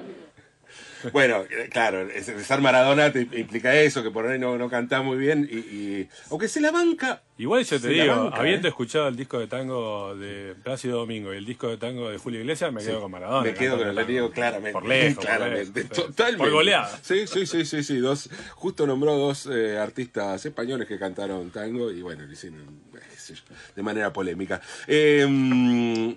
Bueno, 1.13 1.43
eh, 1.49 1.69
claro, 1.71 2.01
es- 2.09 2.27
estar 2.29 2.61
Maradona 2.61 3.11
te 3.11 3.21
implica 3.21 3.75
eso, 3.75 4.03
que 4.03 4.11
por 4.11 4.27
ahí 4.27 4.39
no, 4.39 4.57
no 4.57 4.69
cantás 4.69 5.03
muy 5.03 5.17
bien. 5.17 5.47
Y, 5.51 5.57
y- 5.57 6.09
aunque 6.29 6.47
se 6.47 6.61
la 6.61 6.71
banca. 6.71 7.21
Igual 7.39 7.63
yo 7.65 7.79
te 7.79 7.89
digo, 7.89 8.15
banca, 8.23 8.37
habiendo 8.37 8.67
¿eh? 8.67 8.69
escuchado 8.69 9.07
el 9.07 9.15
disco 9.15 9.37
de 9.39 9.45
tango 9.47 10.15
de 10.15 10.55
Plácido 10.63 10.97
Domingo 10.97 11.33
y 11.33 11.37
el 11.37 11.45
disco 11.45 11.67
de 11.69 11.77
tango 11.77 12.09
de 12.09 12.17
Julio 12.17 12.39
Iglesias, 12.39 12.71
me 12.73 12.81
quedo 12.83 13.01
con 13.01 13.11
Maradona. 13.11 13.43
Me 13.43 13.53
quedo 13.53 13.77
con 13.77 13.87
el 13.87 14.07
digo 14.07 14.31
claramente. 14.31 14.71
Por 14.73 14.85
lejos, 14.87 15.15
por 15.17 15.25
claramente. 15.25 15.81
lejos. 15.83 15.97
Totalmente. 15.97 16.37
Por 16.43 16.51
goleada. 16.51 16.99
Sí, 17.03 17.27
sí, 17.27 17.45
sí, 17.45 17.65
sí, 17.65 17.83
sí. 17.83 17.97
Dos, 17.97 18.29
justo 18.55 18.87
nombró 18.87 19.15
dos 19.17 19.47
eh, 19.51 19.77
artistas 19.77 20.43
españoles 20.45 20.87
que 20.87 20.97
cantaron 20.97 21.51
tango 21.51 21.91
y 21.91 22.01
bueno, 22.01 22.23
lo 22.25 22.31
hicieron 22.31 22.61
eh, 22.95 23.33
de 23.75 23.83
manera 23.83 24.11
polémica. 24.11 24.59
Eh, 24.87 25.25
mm, 25.29 26.13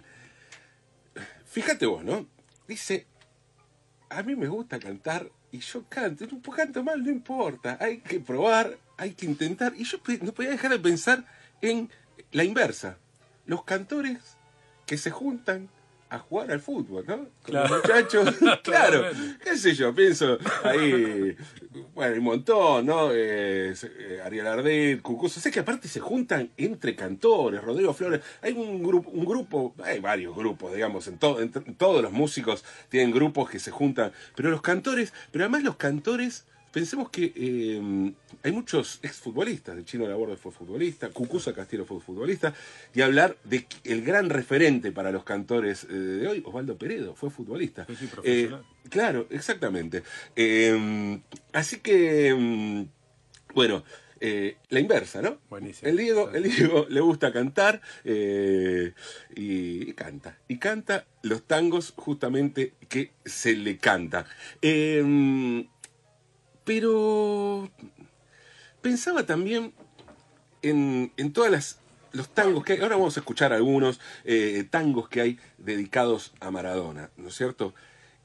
fíjate 1.46 1.86
vos, 1.86 2.04
¿no? 2.04 2.26
Dice, 2.66 3.06
a 4.10 4.22
mí 4.22 4.36
me 4.36 4.48
gusta 4.48 4.78
cantar 4.78 5.30
y 5.52 5.60
yo 5.60 5.84
canto, 5.88 6.26
no 6.26 6.40
canto 6.52 6.82
mal, 6.82 7.02
no 7.02 7.10
importa, 7.10 7.78
hay 7.80 7.98
que 7.98 8.20
probar, 8.20 8.76
hay 8.96 9.14
que 9.14 9.26
intentar. 9.26 9.72
Y 9.76 9.84
yo 9.84 9.98
no 10.22 10.32
podía 10.32 10.50
dejar 10.50 10.72
de 10.72 10.78
pensar 10.78 11.24
en 11.60 11.88
la 12.32 12.44
inversa, 12.44 12.98
los 13.46 13.64
cantores 13.64 14.36
que 14.86 14.98
se 14.98 15.10
juntan 15.10 15.68
a 16.10 16.18
jugar 16.18 16.50
al 16.50 16.60
fútbol, 16.60 17.04
¿no? 17.06 17.16
Con 17.16 17.26
los 17.54 17.68
Claro. 17.68 17.76
muchachos, 17.76 18.34
claro, 18.64 19.04
qué 19.42 19.56
sé 19.56 19.74
yo, 19.74 19.94
pienso 19.94 20.38
ahí, 20.64 21.36
bueno, 21.94 22.12
hay 22.12 22.18
un 22.18 22.24
montón, 22.24 22.86
¿no? 22.86 23.10
Eh, 23.12 23.72
Ariel 24.24 24.46
Ardit, 24.48 25.02
Cucuso, 25.02 25.40
sé 25.40 25.50
que 25.50 25.60
aparte 25.60 25.86
se 25.88 26.00
juntan 26.00 26.50
entre 26.56 26.96
cantores, 26.96 27.62
Rodrigo 27.62 27.94
Flores, 27.94 28.20
hay 28.42 28.52
un 28.52 28.82
grupo, 28.82 29.08
un 29.10 29.24
grupo, 29.24 29.74
hay 29.84 30.00
varios 30.00 30.34
grupos, 30.36 30.74
digamos, 30.74 31.06
en, 31.06 31.16
todo, 31.18 31.40
en, 31.40 31.50
todos 31.76 32.02
los 32.02 32.12
músicos 32.12 32.64
tienen 32.88 33.12
grupos 33.12 33.48
que 33.48 33.60
se 33.60 33.70
juntan, 33.70 34.12
pero 34.34 34.50
los 34.50 34.62
cantores, 34.62 35.12
pero 35.30 35.44
además 35.44 35.62
los 35.62 35.76
cantores, 35.76 36.44
pensemos 36.72 37.10
que 37.10 37.32
eh, 37.34 38.12
hay 38.42 38.52
muchos 38.52 39.00
exfutbolistas, 39.02 39.76
el 39.76 39.84
Chino 39.84 40.06
Laborde 40.08 40.36
fue 40.36 40.52
futbolista, 40.52 41.10
Cucusa 41.10 41.52
Castillo 41.52 41.84
fue 41.84 42.00
futbolista, 42.00 42.54
y 42.94 43.00
hablar 43.02 43.36
de 43.44 43.66
el 43.84 44.02
gran 44.02 44.30
referente 44.30 44.92
para 44.92 45.10
los 45.12 45.24
cantores 45.24 45.84
eh, 45.84 45.92
de 45.92 46.26
hoy, 46.28 46.42
Osvaldo 46.44 46.76
Peredo, 46.78 47.14
fue 47.14 47.30
futbolista. 47.30 47.86
Sí, 47.86 47.96
sí, 47.96 48.04
Eh, 48.06 48.10
profesional. 48.10 48.64
claro, 48.88 49.26
exactamente. 49.30 50.02
Eh, 50.36 51.20
así 51.52 51.78
que, 51.80 52.34
mm, 52.34 52.84
bueno, 53.54 53.82
eh, 54.22 54.58
la 54.68 54.80
inversa, 54.80 55.22
¿no? 55.22 55.38
Buenísimo. 55.48 55.88
El 55.90 55.96
Diego, 55.96 56.30
el 56.30 56.42
Diego 56.42 56.86
le 56.90 57.00
gusta 57.00 57.32
cantar 57.32 57.80
eh, 58.04 58.92
y, 59.34 59.88
y 59.88 59.92
canta. 59.94 60.38
Y 60.46 60.58
canta 60.58 61.06
los 61.22 61.44
tangos 61.44 61.94
justamente 61.96 62.74
que 62.88 63.12
se 63.24 63.56
le 63.56 63.78
canta. 63.78 64.26
Eh, 64.60 65.64
pero 66.70 67.68
pensaba 68.80 69.26
también 69.26 69.72
en, 70.62 71.10
en 71.16 71.32
todas 71.32 71.50
las 71.50 71.78
los 72.12 72.28
tangos 72.28 72.64
que 72.64 72.74
hay. 72.74 72.80
Ahora 72.80 72.94
vamos 72.94 73.16
a 73.16 73.20
escuchar 73.20 73.52
algunos 73.52 73.98
eh, 74.24 74.64
tangos 74.70 75.08
que 75.08 75.20
hay 75.20 75.38
dedicados 75.58 76.32
a 76.38 76.52
Maradona, 76.52 77.10
¿no 77.16 77.26
es 77.28 77.34
cierto? 77.34 77.74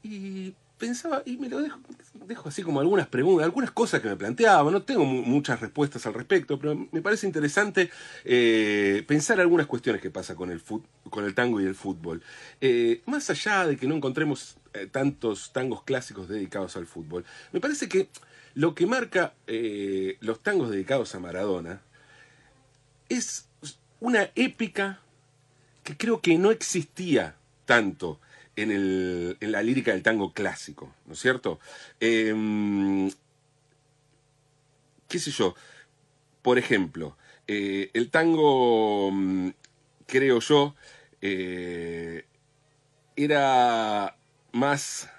Y 0.03 0.53
pensaba, 0.77 1.23
y 1.25 1.37
me 1.37 1.49
lo 1.49 1.59
dejo, 1.59 1.79
dejo 2.27 2.49
así 2.49 2.61
como 2.61 2.81
algunas 2.81 3.07
preguntas, 3.07 3.45
algunas 3.45 3.71
cosas 3.71 4.01
que 4.01 4.09
me 4.09 4.15
planteaba. 4.15 4.69
No 4.69 4.83
tengo 4.83 5.05
mu- 5.05 5.23
muchas 5.23 5.59
respuestas 5.59 6.05
al 6.05 6.13
respecto, 6.13 6.59
pero 6.59 6.87
me 6.91 7.01
parece 7.01 7.25
interesante 7.25 7.89
eh, 8.25 9.03
pensar 9.07 9.39
algunas 9.39 9.65
cuestiones 9.65 10.03
que 10.03 10.11
pasa 10.11 10.35
con 10.35 10.51
el, 10.51 10.61
con 11.09 11.25
el 11.25 11.33
tango 11.33 11.61
y 11.61 11.65
el 11.65 11.73
fútbol. 11.73 12.21
Eh, 12.61 13.01
más 13.07 13.27
allá 13.31 13.65
de 13.65 13.75
que 13.77 13.87
no 13.87 13.95
encontremos 13.95 14.57
tantos 14.91 15.53
tangos 15.53 15.83
clásicos 15.83 16.27
dedicados 16.27 16.75
al 16.75 16.85
fútbol, 16.85 17.23
me 17.53 17.61
parece 17.61 17.87
que 17.87 18.09
lo 18.55 18.73
que 18.73 18.87
marca 18.87 19.33
eh, 19.47 20.17
los 20.21 20.41
tangos 20.41 20.71
dedicados 20.71 21.13
a 21.13 21.19
Maradona 21.19 21.81
es 23.09 23.47
una 23.99 24.31
épica 24.35 25.01
que 25.83 25.95
creo 25.95 26.21
que 26.21 26.37
no 26.37 26.51
existía 26.51 27.35
tanto 27.65 28.19
en, 28.55 28.71
el, 28.71 29.37
en 29.41 29.51
la 29.51 29.61
lírica 29.61 29.91
del 29.91 30.01
tango 30.01 30.33
clásico, 30.33 30.93
¿no 31.05 31.13
es 31.13 31.19
cierto? 31.19 31.59
Em, 31.99 33.11
¿Qué 35.07 35.19
sé 35.19 35.31
yo? 35.31 35.55
Por 36.41 36.57
ejemplo, 36.57 37.17
eh, 37.47 37.91
el 37.93 38.09
tango, 38.09 39.11
mm, 39.11 39.49
creo 40.07 40.39
yo, 40.39 40.75
eh, 41.21 42.25
era 43.15 44.17
más 44.51 45.09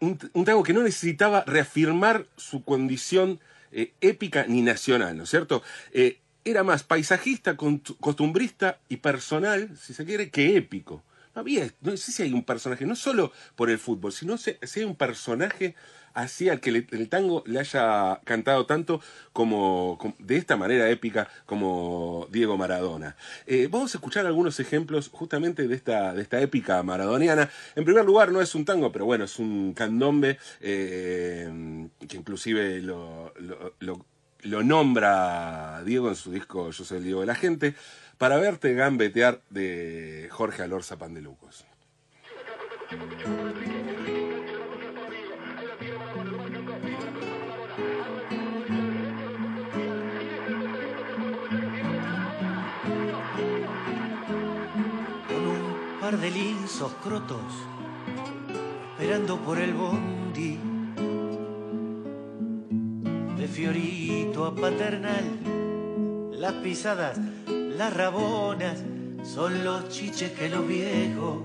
un, 0.00 0.18
un 0.32 0.44
tango 0.44 0.62
que 0.62 0.72
no 0.72 0.82
necesitaba 0.82 1.44
reafirmar 1.46 2.26
su 2.36 2.64
condición 2.64 3.40
eh, 3.72 3.92
épica 4.00 4.46
ni 4.48 4.62
nacional, 4.62 5.16
¿no 5.16 5.24
es 5.24 5.30
cierto? 5.30 5.62
Eh, 5.92 6.18
era 6.44 6.64
más 6.64 6.82
paisajista, 6.82 7.56
costumbrista 7.56 8.80
y 8.88 8.96
personal, 8.96 9.76
si 9.80 9.94
se 9.94 10.04
quiere, 10.04 10.30
que 10.30 10.56
épico. 10.56 11.04
No 11.42 11.90
no 11.90 11.96
sé 11.96 12.12
si 12.12 12.22
hay 12.22 12.32
un 12.32 12.44
personaje, 12.44 12.86
no 12.86 12.96
solo 12.96 13.32
por 13.56 13.70
el 13.70 13.78
fútbol, 13.78 14.12
sino 14.12 14.36
si, 14.38 14.56
hay 14.76 14.84
un 14.84 14.96
personaje 14.96 15.74
así 16.14 16.48
al 16.48 16.60
que 16.60 16.70
el 16.90 17.08
tango 17.08 17.42
le 17.46 17.60
haya 17.60 18.20
cantado 18.24 18.66
tanto 18.66 19.00
como, 19.32 19.98
de 20.18 20.36
esta 20.36 20.56
manera 20.56 20.88
épica 20.90 21.28
como 21.46 22.26
Diego 22.30 22.56
Maradona. 22.56 23.16
Eh, 23.46 23.68
vamos 23.70 23.94
a 23.94 23.98
escuchar 23.98 24.26
algunos 24.26 24.58
ejemplos 24.60 25.08
justamente 25.08 25.68
de 25.68 25.74
esta, 25.74 26.12
de 26.14 26.22
esta 26.22 26.40
épica 26.40 26.82
maradoniana. 26.82 27.48
En 27.76 27.84
primer 27.84 28.04
lugar, 28.04 28.32
no 28.32 28.40
es 28.40 28.54
un 28.54 28.64
tango, 28.64 28.90
pero 28.92 29.04
bueno, 29.06 29.24
es 29.24 29.38
un 29.38 29.72
candombe 29.74 30.38
eh, 30.60 31.88
que 32.08 32.16
inclusive 32.16 32.80
lo- 32.82 33.32
lo 34.42 34.62
nombra 34.62 35.82
Diego 35.84 36.08
en 36.08 36.16
su 36.16 36.30
disco 36.30 36.70
Yo 36.70 36.84
soy 36.84 36.98
el 36.98 37.04
Diego 37.04 37.20
de 37.20 37.26
la 37.26 37.34
gente, 37.34 37.74
para 38.18 38.36
verte 38.36 38.74
gambetear 38.74 39.40
de 39.50 40.28
Jorge 40.30 40.62
Alorza 40.62 40.98
Pandelucos. 40.98 41.64
par 56.00 56.18
de 56.18 56.30
linzos 56.30 56.92
crotos, 57.04 57.38
esperando 58.92 59.38
por 59.38 59.58
el 59.58 59.72
bondi. 59.74 60.19
Fiorito 63.52 64.46
a 64.46 64.54
Paternal, 64.54 66.30
las 66.32 66.52
pisadas, 66.54 67.18
las 67.48 67.94
rabonas, 67.94 68.82
son 69.22 69.64
los 69.64 69.88
chiches 69.88 70.32
que 70.32 70.48
los 70.48 70.66
viejos 70.66 71.38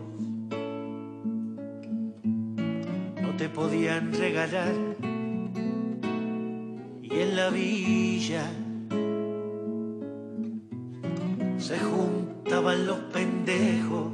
no 3.22 3.36
te 3.38 3.50
podían 3.50 4.14
regalar. 4.14 4.74
Y 7.02 7.20
en 7.20 7.36
la 7.36 7.50
villa 7.50 8.44
se 11.58 11.80
juntaban 11.80 12.86
los 12.86 13.00
pendejos 13.12 14.12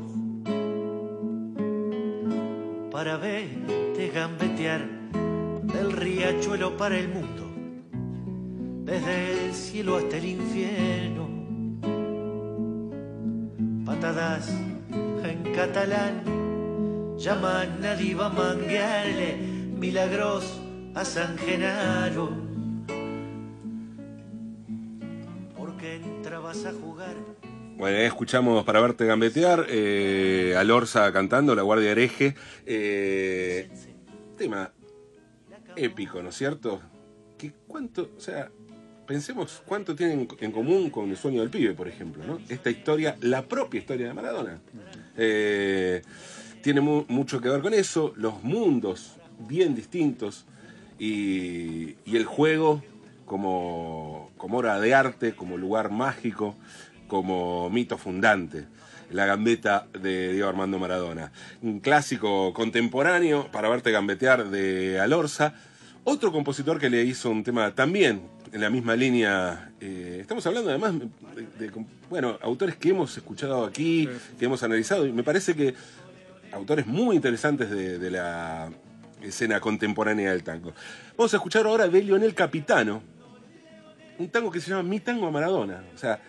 para 2.92 3.18
verte 3.18 4.12
gambetear 4.14 5.02
del 5.64 5.92
riachuelo 5.92 6.78
para 6.78 6.98
el 6.98 7.10
mundo, 7.10 7.41
desde 8.92 9.46
el 9.46 9.54
cielo 9.54 9.96
hasta 9.96 10.18
el 10.18 10.26
infierno. 10.26 11.30
Patadas 13.86 14.50
en 14.50 15.54
catalán 15.56 17.16
llaman 17.18 17.86
a 17.86 17.96
diva 17.96 18.28
manguearle 18.28 19.38
milagros 19.38 20.62
a 20.94 21.06
San 21.06 21.38
Genaro. 21.38 22.32
Porque 25.56 25.96
entrabas 25.96 26.66
a 26.66 26.74
jugar. 26.74 27.16
Bueno, 27.78 27.98
escuchamos 28.00 28.66
para 28.66 28.82
verte 28.82 29.06
gambetear, 29.06 29.68
eh, 29.70 30.54
a 30.58 30.66
Lorza 30.66 31.14
cantando, 31.14 31.56
La 31.56 31.62
Guardia 31.62 31.92
Hereje. 31.92 32.36
Eh, 32.66 33.70
tema 34.38 34.74
épico, 35.78 36.22
¿no 36.22 36.28
es 36.28 36.36
cierto? 36.36 36.82
Que 37.38 37.54
cuánto, 37.68 38.10
o 38.18 38.20
sea, 38.20 38.52
pensemos 39.12 39.62
cuánto 39.66 39.94
tienen 39.94 40.26
en 40.40 40.52
común 40.54 40.90
con 40.90 41.10
el 41.10 41.18
sueño 41.18 41.42
del 41.42 41.50
pibe, 41.50 41.74
por 41.74 41.90
ejemplo, 41.90 42.24
¿no? 42.26 42.40
Esta 42.48 42.70
historia, 42.70 43.18
la 43.20 43.42
propia 43.42 43.78
historia 43.80 44.08
de 44.08 44.14
Maradona. 44.14 44.62
Eh, 45.18 46.02
tiene 46.62 46.80
mu- 46.80 47.04
mucho 47.10 47.42
que 47.42 47.50
ver 47.50 47.60
con 47.62 47.74
eso, 47.74 48.14
los 48.16 48.42
mundos 48.42 49.18
bien 49.50 49.76
distintos 49.76 50.46
y, 50.98 51.98
y 52.06 52.16
el 52.16 52.24
juego 52.24 52.82
como, 53.26 54.32
como 54.38 54.60
obra 54.60 54.80
de 54.80 54.94
arte, 54.94 55.34
como 55.36 55.58
lugar 55.58 55.92
mágico, 55.92 56.56
como 57.10 57.70
mito 57.70 57.98
fundante. 57.98 58.64
La 59.12 59.26
gambeta 59.26 59.88
de 59.92 60.32
Diego 60.32 60.48
Armando 60.48 60.80
Maradona. 60.80 61.34
Un 61.62 61.82
clásico 61.82 62.54
contemporáneo 62.54 63.50
para 63.52 63.68
verte 63.68 63.92
gambetear 63.92 64.50
de 64.52 65.02
Alorza. 65.02 65.54
Otro 66.04 66.32
compositor 66.32 66.80
que 66.80 66.90
le 66.90 67.04
hizo 67.04 67.30
un 67.30 67.44
tema 67.44 67.74
también 67.76 68.22
en 68.52 68.62
la 68.62 68.70
misma 68.70 68.96
línea. 68.96 69.72
eh, 69.80 70.18
estamos 70.22 70.46
hablando 70.48 70.70
además 70.70 70.94
de, 71.00 71.68
de- 71.68 71.72
bueno, 72.10 72.38
autores 72.42 72.76
que 72.76 72.90
hemos 72.90 73.16
escuchado 73.16 73.64
aquí, 73.66 74.10
que 74.40 74.46
hemos 74.46 74.62
analizado, 74.64 75.06
y 75.06 75.12
me 75.14 75.24
parece 75.24 75.56
que 75.56 75.74
autores 76.52 76.86
muy 76.88 77.16
interesantes 77.16 77.70
de, 77.70 77.98
de 78.00 78.12
la 78.12 78.70
escena 79.22 79.60
contemporánea 79.60 80.32
del 80.32 80.44
tango. 80.44 80.74
Vamos 81.16 81.34
a 81.34 81.38
escuchar 81.38 81.66
ahora 81.68 81.88
de 81.88 82.02
Lionel 82.04 82.34
Capitano, 82.34 83.02
un 84.18 84.30
tango 84.30 84.52
que 84.52 84.60
se 84.60 84.72
llama 84.72 84.84
Mi 84.84 85.00
Tango 85.00 85.28
a 85.28 85.32
Maradona. 85.32 85.84
O 85.96 85.98
sea, 85.98 86.20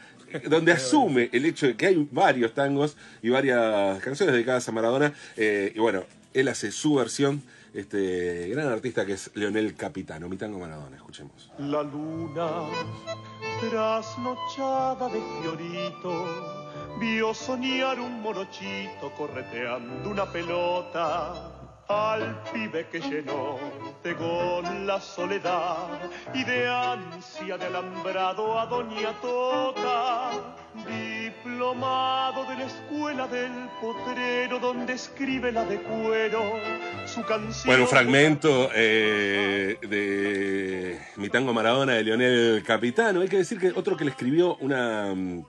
donde 0.49 0.73
asume 0.73 1.31
el 1.33 1.47
hecho 1.47 1.67
de 1.67 1.77
que 1.77 1.87
hay 1.87 2.09
varios 2.13 2.53
tangos 2.55 2.97
y 3.23 3.31
varias 3.31 4.01
canciones 4.03 4.35
dedicadas 4.35 4.69
a 4.69 4.73
Maradona. 4.73 5.13
eh, 5.37 5.73
y 5.75 5.79
bueno, 5.79 6.05
él 6.35 6.49
hace 6.49 6.71
su 6.71 6.95
versión, 6.95 7.43
este 7.75 8.49
gran 8.49 8.69
artista 8.69 9.07
que 9.07 9.15
es 9.15 9.31
Leonel 9.35 9.75
Capitano, 9.75 10.29
Mi 10.29 10.37
Tango 10.37 10.57
a 10.59 10.61
Maradona. 10.61 10.97
Escuchemos. 10.97 11.51
La 11.59 11.83
luna, 11.83 12.67
trasnochada 13.61 15.09
de 15.09 15.21
Fiorito, 15.41 16.99
vio 17.01 17.35
soñar 17.35 17.99
un 17.99 18.21
morochito 18.23 19.13
correteando 19.17 20.11
una 20.11 20.31
pelota. 20.31 21.52
Al 21.93 22.43
pibe 22.53 22.87
que 22.91 23.01
llenó 23.01 23.59
de 24.03 24.17
la 24.87 24.99
soledad 24.99 25.89
y 26.33 26.43
de 26.43 26.67
ansia 26.67 27.59
de 27.59 27.67
alambrado 27.67 28.59
a 28.59 28.65
Doña 28.65 29.13
Tota, 29.21 30.31
diplomado 30.75 32.47
de 32.47 32.57
la 32.57 32.65
escuela 32.65 33.29
del 33.29 33.69
potrero 33.79 34.59
donde 34.59 34.95
escribe 34.95 35.53
la 35.53 35.67
de 35.67 35.83
cuero, 35.83 36.43
su 37.05 37.23
canción. 37.25 37.67
Bueno, 37.67 37.87
fragmento 37.87 38.71
eh, 38.75 39.77
de 39.83 40.99
Mi 41.17 41.29
Tango 41.29 41.53
Maradona 41.53 41.93
de 41.93 42.05
Leonel 42.05 42.63
Capitano. 42.67 43.21
Hay 43.21 43.29
que 43.29 43.37
decir 43.37 43.59
que 43.59 43.69
otro 43.69 43.99
que 43.99 44.05
le 44.05 44.13
escribió 44.13 44.57
una, 44.57 45.15
mm, 45.15 45.45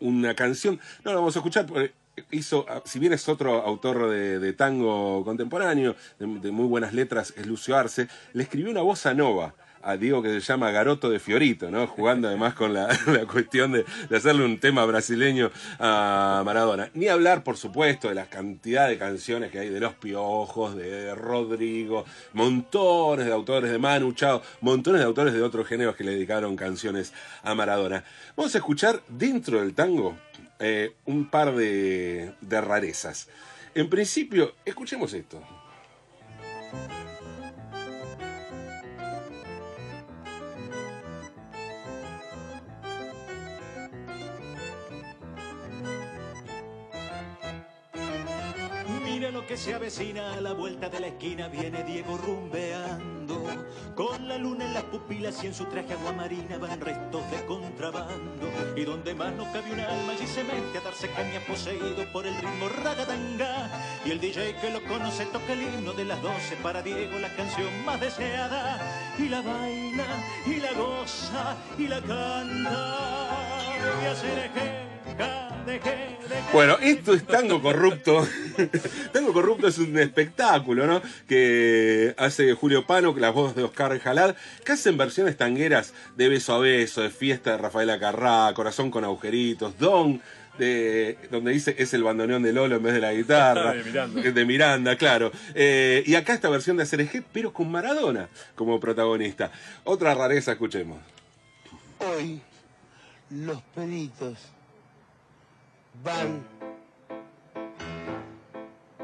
una 0.00 0.34
canción, 0.34 0.78
no 1.04 1.10
la 1.10 1.16
vamos 1.16 1.34
a 1.36 1.38
escuchar, 1.38 1.64
porque 1.64 2.03
hizo, 2.30 2.66
ah, 2.68 2.82
si 2.84 2.98
bien 2.98 3.12
es 3.12 3.28
otro 3.28 3.62
autor 3.62 4.08
de, 4.10 4.52
tango 4.52 5.24
contemporáneo, 5.24 5.96
de, 6.18 6.26
muy 6.50 6.66
buenas 6.66 6.92
letras, 6.94 7.34
es 7.36 7.46
Lucio 7.46 7.76
Arce, 7.76 8.08
le 8.32 8.42
escribió 8.42 8.70
una 8.70 8.82
bossa 8.82 9.14
nova 9.14 9.54
a 9.84 9.98
Diego 9.98 10.22
que 10.22 10.28
se 10.30 10.40
llama 10.40 10.70
Garoto 10.70 11.10
de 11.10 11.20
Fiorito, 11.20 11.70
¿no? 11.70 11.86
Jugando 11.86 12.28
además 12.28 12.54
con 12.54 12.72
la, 12.72 12.88
la 13.06 13.26
cuestión 13.26 13.72
de, 13.72 13.84
de 14.08 14.16
hacerle 14.16 14.44
un 14.44 14.58
tema 14.58 14.84
brasileño 14.86 15.50
a 15.78 16.42
Maradona. 16.44 16.88
Ni 16.94 17.08
hablar, 17.08 17.44
por 17.44 17.58
supuesto, 17.58 18.08
de 18.08 18.14
la 18.14 18.24
cantidad 18.24 18.88
de 18.88 18.96
canciones 18.96 19.50
que 19.50 19.58
hay 19.58 19.68
de 19.68 19.80
Los 19.80 19.94
Piojos, 19.94 20.74
de 20.74 21.14
Rodrigo, 21.14 22.06
montones 22.32 23.26
de 23.26 23.32
autores 23.32 23.70
de 23.70 23.78
Manu 23.78 24.12
Chao, 24.12 24.40
montones 24.62 25.00
de 25.00 25.06
autores 25.06 25.34
de 25.34 25.42
otros 25.42 25.66
géneros 25.66 25.96
que 25.96 26.04
le 26.04 26.12
dedicaron 26.12 26.56
canciones 26.56 27.12
a 27.42 27.54
Maradona. 27.54 28.04
Vamos 28.36 28.54
a 28.54 28.58
escuchar 28.58 29.02
dentro 29.08 29.60
del 29.60 29.74
tango 29.74 30.16
eh, 30.58 30.94
un 31.06 31.28
par 31.30 31.54
de, 31.54 32.34
rarezas. 32.48 33.28
En 33.74 33.90
principio, 33.90 34.54
escuchemos 34.64 35.12
esto. 35.12 35.42
Mira 49.04 49.30
lo 49.30 49.46
que 49.46 49.56
se 49.56 49.74
avecina 49.74 50.34
a 50.34 50.40
la 50.40 50.52
vuelta 50.52 50.88
de 50.88 51.00
la 51.00 51.06
esquina 51.08 51.48
viene 51.48 51.82
Diego 51.84 52.16
rumbeando 52.16 53.44
con 53.94 54.28
la 54.28 54.38
luna 54.38 54.66
en 54.66 54.74
las 54.74 54.84
pupilas 54.84 55.42
y 55.44 55.46
en 55.48 55.54
su 55.54 55.66
traje 55.66 55.92
aguamarina 55.92 56.58
van 56.58 56.80
restos 56.80 57.30
de 57.30 57.36
y 58.76 58.84
donde 58.84 59.14
más 59.14 59.32
no 59.34 59.44
cabe 59.52 59.72
un 59.72 59.80
alma 59.80 60.12
allí 60.12 60.26
se 60.26 60.42
mete 60.44 60.78
a 60.78 60.80
darse 60.80 61.08
caña 61.10 61.40
poseído 61.46 62.04
por 62.12 62.26
el 62.26 62.34
ritmo 62.36 62.68
ragatanga 62.68 63.70
y 64.04 64.10
el 64.10 64.20
DJ 64.20 64.56
que 64.60 64.70
lo 64.70 64.82
conoce 64.84 65.26
toca 65.26 65.52
el 65.52 65.62
himno 65.62 65.92
de 65.92 66.04
las 66.04 66.20
doce 66.20 66.56
para 66.62 66.82
Diego 66.82 67.18
la 67.18 67.34
canción 67.34 67.84
más 67.84 68.00
deseada. 68.00 68.80
Y 69.18 69.28
la 69.28 69.42
baila 69.42 70.06
y 70.46 70.56
la 70.56 70.72
goza 70.72 71.56
y 71.78 71.86
la 71.86 72.00
canta 72.00 72.98
y 74.02 74.06
hace 74.06 74.26
de 74.26 74.83
Bueno, 76.52 76.78
esto 76.80 77.14
es 77.14 77.26
Tango 77.26 77.60
Corrupto. 77.60 78.26
Tango 79.12 79.32
Corrupto 79.32 79.68
es 79.68 79.78
un 79.78 79.98
espectáculo, 79.98 80.86
¿no? 80.86 81.02
Que 81.26 82.14
hace 82.16 82.52
Julio 82.54 82.86
Pano, 82.86 83.14
la 83.16 83.30
voz 83.30 83.54
de 83.54 83.64
Oscar 83.64 83.98
Jalad, 83.98 84.36
que 84.64 84.72
hacen 84.72 84.96
versiones 84.96 85.36
tangueras 85.36 85.94
de 86.16 86.28
Beso 86.28 86.54
a 86.54 86.58
Beso, 86.58 87.02
de 87.02 87.10
Fiesta 87.10 87.52
de 87.52 87.58
Rafaela 87.58 87.98
Carrá, 87.98 88.52
Corazón 88.54 88.90
con 88.90 89.04
Agujeritos, 89.04 89.78
Don, 89.78 90.20
de, 90.58 91.18
donde 91.30 91.52
dice 91.52 91.74
es 91.78 91.92
el 91.94 92.04
bandoneón 92.04 92.42
de 92.42 92.52
Lolo 92.52 92.76
en 92.76 92.82
vez 92.82 92.94
de 92.94 93.00
la 93.00 93.12
guitarra. 93.12 93.72
De 93.72 93.84
Miranda. 93.84 94.22
De 94.22 94.44
Miranda, 94.44 94.96
claro. 94.96 95.32
Eh, 95.54 96.04
y 96.06 96.14
acá 96.14 96.34
esta 96.34 96.48
versión 96.48 96.76
de 96.76 96.84
Acerejé, 96.84 97.22
pero 97.32 97.52
con 97.52 97.70
Maradona 97.70 98.28
como 98.54 98.78
protagonista. 98.78 99.50
Otra 99.82 100.14
rareza, 100.14 100.52
escuchemos. 100.52 100.98
Hoy 101.98 102.40
los 103.30 103.60
peritos 103.74 104.53
van 106.02 106.44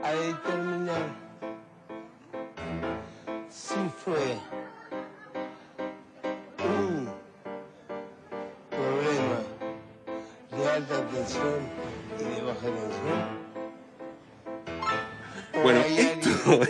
a 0.03 0.13
determinar 0.13 1.07
si 3.49 3.75
fue 4.05 4.39
un 6.59 7.09
problema 8.71 9.41
de 10.51 10.69
alta 10.69 11.07
tensión 11.09 11.61
y 12.19 12.25
de 12.25 12.43
baja 12.43 12.61
tensión. 12.61 13.41
Bueno, 15.63 15.81
esto 15.81 16.61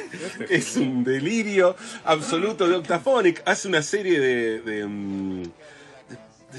es 0.49 0.77
un 0.77 1.05
delirio 1.05 1.77
absoluto 2.05 2.69
de 2.69 2.77
Octaphonic. 2.77 3.43
Hace 3.47 3.69
una 3.69 3.83
serie 3.83 4.19
de, 4.19 4.61
de, 4.61 4.87
mm, 4.87 5.20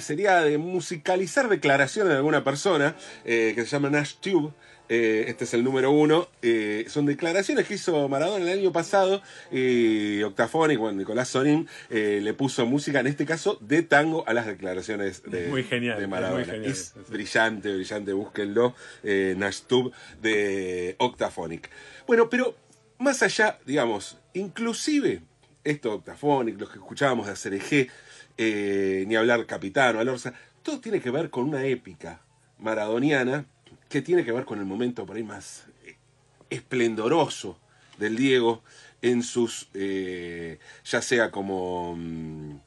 sería 0.01 0.41
de 0.41 0.57
musicalizar 0.57 1.47
declaraciones 1.49 2.11
de 2.11 2.17
alguna 2.17 2.43
persona 2.43 2.95
eh, 3.25 3.53
que 3.55 3.61
se 3.63 3.69
llama 3.69 3.89
Nash 3.89 4.15
Tube. 4.19 4.51
Eh, 4.89 5.25
este 5.29 5.45
es 5.45 5.53
el 5.53 5.63
número 5.63 5.89
uno. 5.91 6.27
Eh, 6.41 6.83
son 6.89 7.05
declaraciones 7.05 7.65
que 7.65 7.75
hizo 7.75 8.09
Maradona 8.09 8.51
el 8.51 8.59
año 8.59 8.73
pasado. 8.73 9.21
Y 9.49 10.21
Octafonic, 10.23 10.77
bueno, 10.77 10.97
Nicolás 10.97 11.29
Sonin 11.29 11.65
le 11.89 12.33
puso 12.33 12.65
música, 12.65 12.99
en 12.99 13.07
este 13.07 13.25
caso, 13.25 13.57
de 13.61 13.83
tango 13.83 14.27
a 14.27 14.33
las 14.33 14.47
declaraciones 14.47 15.23
de, 15.23 15.47
Muy 15.47 15.63
genial, 15.63 15.97
de 15.97 16.03
es 16.03 16.09
Maradona. 16.09 16.43
muy 16.43 16.51
genial, 16.51 16.71
Es 16.71 16.93
brillante, 17.07 17.73
brillante, 17.73 18.11
búsquenlo. 18.11 18.75
Eh, 19.03 19.33
Nash 19.37 19.61
Tube 19.61 19.91
de 20.21 20.95
Octafonic. 20.97 21.69
Bueno, 22.05 22.29
pero 22.29 22.53
más 22.99 23.23
allá, 23.23 23.59
digamos, 23.65 24.17
inclusive 24.33 25.21
esto 25.63 25.93
Octafonic, 25.93 26.59
los 26.59 26.69
que 26.69 26.79
escuchábamos 26.79 27.27
de 27.27 27.31
ACRG, 27.33 27.89
eh, 28.37 29.05
ni 29.07 29.15
hablar 29.15 29.45
Capitano, 29.45 29.99
Alorza, 29.99 30.33
todo 30.63 30.79
tiene 30.79 31.01
que 31.01 31.11
ver 31.11 31.29
con 31.29 31.47
una 31.47 31.65
épica 31.65 32.21
maradoniana 32.59 33.45
que 33.89 34.01
tiene 34.01 34.23
que 34.23 34.31
ver 34.31 34.45
con 34.45 34.59
el 34.59 34.65
momento 34.65 35.05
por 35.05 35.17
ahí 35.17 35.23
más 35.23 35.65
eh, 35.85 35.95
esplendoroso 36.49 37.59
del 37.97 38.15
Diego 38.15 38.63
en 39.01 39.23
sus, 39.23 39.69
eh, 39.73 40.59
ya 40.85 41.01
sea 41.01 41.31
como, 41.31 41.95
mm, 41.97 42.59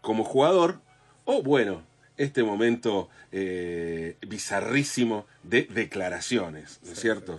como 0.00 0.24
jugador 0.24 0.80
o 1.24 1.42
bueno, 1.42 1.82
este 2.16 2.42
momento 2.42 3.10
eh, 3.32 4.16
bizarrísimo 4.26 5.26
de 5.42 5.64
declaraciones, 5.64 6.80
¿no 6.84 6.92
es 6.92 7.00
cierto? 7.00 7.36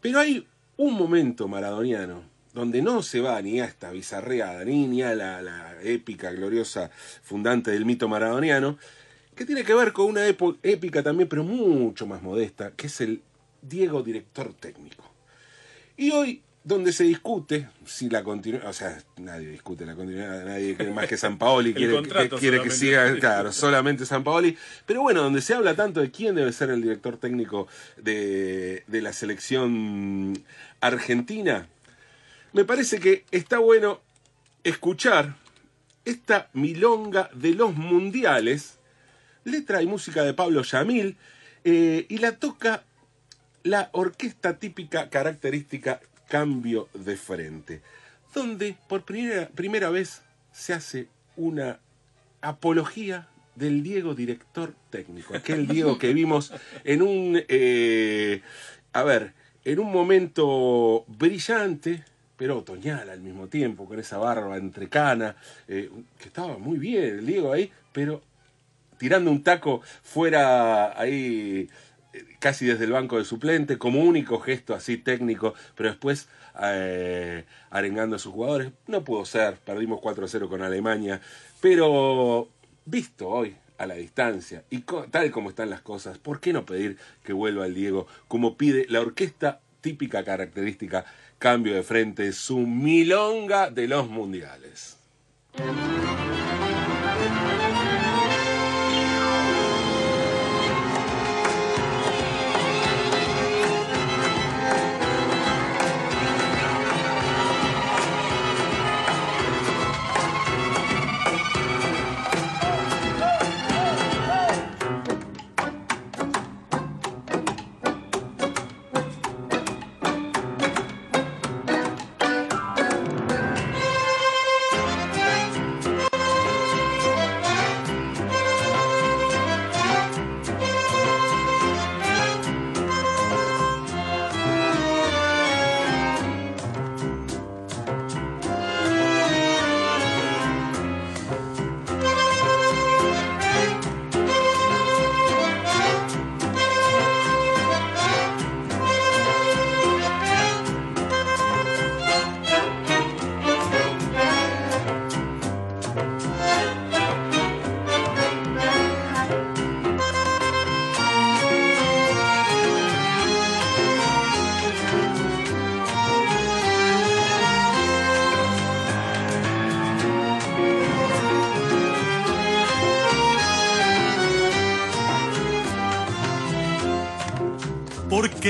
Pero 0.00 0.20
hay 0.20 0.46
un 0.76 0.94
momento 0.94 1.48
maradoniano 1.48 2.22
donde 2.52 2.82
no 2.82 3.02
se 3.02 3.20
va 3.20 3.40
ni 3.42 3.60
a 3.60 3.64
esta 3.64 3.90
bizarreada, 3.90 4.64
ni, 4.64 4.86
ni 4.86 5.02
a 5.02 5.14
la, 5.14 5.40
la 5.42 5.76
épica, 5.82 6.30
gloriosa 6.32 6.90
fundante 7.22 7.70
del 7.70 7.84
mito 7.84 8.08
maradoniano, 8.08 8.78
que 9.34 9.44
tiene 9.44 9.64
que 9.64 9.74
ver 9.74 9.92
con 9.92 10.06
una 10.06 10.26
épica 10.26 11.02
también, 11.02 11.28
pero 11.28 11.44
mucho 11.44 12.06
más 12.06 12.22
modesta, 12.22 12.72
que 12.72 12.88
es 12.88 13.00
el 13.00 13.22
Diego 13.62 14.02
director 14.02 14.52
técnico. 14.54 15.04
Y 15.96 16.10
hoy, 16.10 16.42
donde 16.64 16.92
se 16.92 17.04
discute 17.04 17.68
si 17.86 18.08
la 18.08 18.22
continuidad, 18.22 18.68
o 18.68 18.72
sea, 18.72 19.02
nadie 19.16 19.48
discute 19.48 19.86
la 19.86 19.94
continuidad, 19.94 20.44
nadie 20.44 20.76
más 20.92 21.06
que 21.06 21.16
San 21.16 21.38
Paoli 21.38 21.72
quiere, 21.74 22.02
que, 22.02 22.28
quiere 22.30 22.62
que 22.62 22.70
siga, 22.70 23.16
claro, 23.18 23.52
solamente 23.52 24.04
San 24.06 24.24
Paoli. 24.24 24.56
Pero 24.86 25.02
bueno, 25.02 25.22
donde 25.22 25.40
se 25.40 25.54
habla 25.54 25.74
tanto 25.74 26.00
de 26.00 26.10
quién 26.10 26.34
debe 26.34 26.52
ser 26.52 26.70
el 26.70 26.82
director 26.82 27.16
técnico 27.16 27.68
de, 27.96 28.82
de 28.86 29.02
la 29.02 29.12
selección 29.12 30.42
argentina, 30.80 31.66
me 32.52 32.64
parece 32.64 32.98
que 32.98 33.24
está 33.30 33.58
bueno 33.58 34.00
escuchar 34.64 35.36
esta 36.04 36.48
milonga 36.52 37.30
de 37.34 37.54
los 37.54 37.74
mundiales, 37.74 38.78
letra 39.44 39.82
y 39.82 39.86
música 39.86 40.22
de 40.22 40.34
Pablo 40.34 40.62
Yamil, 40.62 41.16
eh, 41.64 42.06
y 42.08 42.18
la 42.18 42.36
toca 42.36 42.84
la 43.62 43.90
orquesta 43.92 44.58
típica 44.58 45.10
característica 45.10 46.00
Cambio 46.28 46.88
de 46.94 47.16
Frente, 47.16 47.82
donde 48.34 48.76
por 48.88 49.04
primera, 49.04 49.48
primera 49.48 49.90
vez 49.90 50.22
se 50.52 50.72
hace 50.72 51.08
una 51.36 51.78
apología 52.40 53.28
del 53.54 53.82
Diego 53.82 54.14
director 54.14 54.74
técnico, 54.88 55.36
aquel 55.36 55.66
Diego 55.66 55.98
que 55.98 56.14
vimos 56.14 56.52
en 56.84 57.02
un, 57.02 57.42
eh, 57.48 58.40
a 58.92 59.02
ver, 59.02 59.34
en 59.64 59.78
un 59.78 59.92
momento 59.92 61.04
brillante, 61.08 62.04
pero 62.40 62.56
otoñal 62.56 63.10
al 63.10 63.20
mismo 63.20 63.48
tiempo, 63.48 63.84
con 63.84 63.98
esa 63.98 64.16
barba 64.16 64.56
entrecana, 64.56 65.36
eh, 65.68 65.90
que 66.18 66.28
estaba 66.28 66.56
muy 66.56 66.78
bien 66.78 67.18
el 67.18 67.26
Diego 67.26 67.52
ahí, 67.52 67.70
pero 67.92 68.22
tirando 68.96 69.30
un 69.30 69.44
taco 69.44 69.82
fuera 70.02 70.98
ahí 70.98 71.68
eh, 72.14 72.24
casi 72.38 72.64
desde 72.64 72.84
el 72.84 72.92
banco 72.92 73.18
de 73.18 73.26
suplente, 73.26 73.76
como 73.76 74.00
único 74.00 74.40
gesto 74.40 74.74
así 74.74 74.96
técnico, 74.96 75.52
pero 75.74 75.90
después 75.90 76.28
eh, 76.62 77.44
arengando 77.68 78.16
a 78.16 78.18
sus 78.18 78.32
jugadores. 78.32 78.72
No 78.86 79.04
pudo 79.04 79.26
ser, 79.26 79.56
perdimos 79.56 80.00
4-0 80.00 80.48
con 80.48 80.62
Alemania, 80.62 81.20
pero 81.60 82.48
visto 82.86 83.28
hoy 83.28 83.54
a 83.76 83.84
la 83.84 83.96
distancia 83.96 84.64
y 84.70 84.78
tal 85.10 85.30
como 85.30 85.50
están 85.50 85.68
las 85.68 85.82
cosas, 85.82 86.16
¿por 86.16 86.40
qué 86.40 86.54
no 86.54 86.64
pedir 86.64 86.96
que 87.22 87.34
vuelva 87.34 87.66
el 87.66 87.74
Diego 87.74 88.06
como 88.28 88.56
pide 88.56 88.86
la 88.88 89.02
orquesta 89.02 89.60
típica 89.82 90.24
característica 90.24 91.04
cambio 91.40 91.74
de 91.74 91.82
frente, 91.82 92.32
su 92.32 92.58
milonga 92.58 93.70
de 93.70 93.88
los 93.88 94.08
mundiales? 94.08 94.98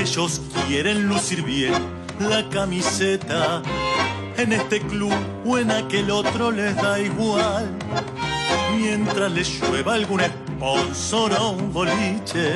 Ellos 0.00 0.40
quieren 0.66 1.08
lucir 1.08 1.42
bien 1.42 1.74
la 2.18 2.48
camiseta. 2.48 3.62
En 4.36 4.52
este 4.52 4.80
club 4.80 5.12
o 5.44 5.58
en 5.58 5.70
aquel 5.70 6.10
otro 6.10 6.50
les 6.50 6.74
da 6.76 6.98
igual. 6.98 7.68
Mientras 8.78 9.30
les 9.30 9.60
llueva 9.60 9.94
algún 9.94 10.22
sponsor 10.22 11.32
o 11.38 11.50
un 11.50 11.72
boliche, 11.72 12.54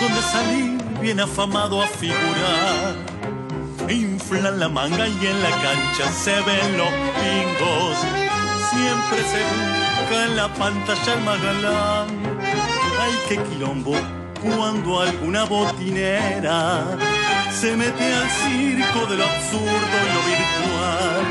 donde 0.00 0.22
salir 0.30 0.78
bien 1.00 1.18
afamado 1.18 1.82
a 1.82 1.86
figurar. 1.88 2.94
Inflan 3.88 4.60
la 4.60 4.68
manga 4.68 5.08
y 5.08 5.26
en 5.26 5.42
la 5.42 5.50
cancha 5.50 6.12
se 6.12 6.34
ven 6.42 6.78
los 6.78 6.92
pingos. 7.18 7.96
Siempre 8.70 9.18
se 9.32 9.42
busca 10.00 10.24
en 10.26 10.36
la 10.36 10.54
pantalla 10.54 11.14
el 11.14 11.24
más 11.24 11.42
galán. 11.42 12.08
Ay, 13.00 13.12
qué 13.28 13.38
quilombo 13.42 14.21
cuando 14.42 15.00
alguna 15.00 15.44
botinera 15.44 16.98
se 17.50 17.76
mete 17.76 18.12
al 18.12 18.28
circo 18.30 19.06
de 19.06 19.16
lo 19.16 19.24
absurdo 19.24 19.94
y 20.02 20.08
lo 20.14 20.22
virtual. 20.32 21.22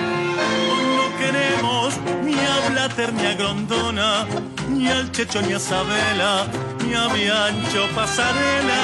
No 0.97 1.17
queremos 1.17 1.99
ni 2.23 2.33
a 2.33 2.69
Blatter 2.69 3.13
ni 3.13 3.25
a 3.25 3.33
Grondona, 3.33 4.25
ni 4.69 4.87
al 4.87 5.11
Checho 5.11 5.41
ni 5.41 5.53
a 5.53 5.59
Sabela, 5.59 6.47
ni 6.85 6.93
a 6.93 7.07
Biancho 7.07 7.87
Pasarela. 7.95 8.83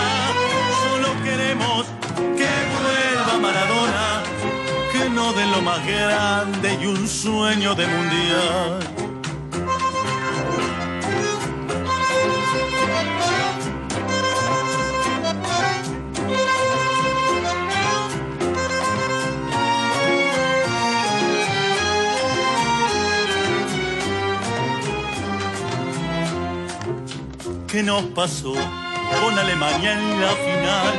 Solo 0.84 1.10
queremos 1.24 1.86
que 2.16 2.50
vuelva 2.76 3.38
Maradona, 3.42 4.24
que 4.92 5.10
no 5.10 5.32
den 5.34 5.52
lo 5.52 5.62
más 5.62 5.86
grande 5.86 6.78
y 6.82 6.86
un 6.86 7.08
sueño 7.08 7.76
de 7.76 7.88
mundial. 7.88 9.07
Que 27.78 27.84
nos 27.84 28.06
pasó 28.06 28.56
con 29.22 29.38
Alemania 29.38 29.94
en 29.94 30.20
la 30.20 30.32
final. 30.46 30.94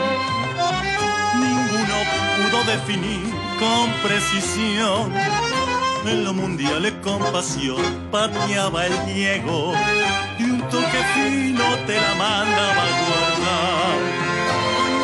Ninguno 1.34 1.96
pudo 2.36 2.62
definir 2.72 3.34
con 3.58 3.90
precisión. 4.08 5.12
En 6.06 6.22
los 6.22 6.36
mundiales 6.36 6.92
con 7.02 7.18
pasión 7.32 7.82
pateaba 8.12 8.86
el 8.86 9.06
Diego 9.06 9.72
y 10.38 10.44
un 10.44 10.60
toque 10.68 11.00
fino 11.14 11.64
te 11.84 11.96
la 11.96 12.14
mandaba 12.14 12.82
a 12.84 12.94
guardar. 13.02 13.98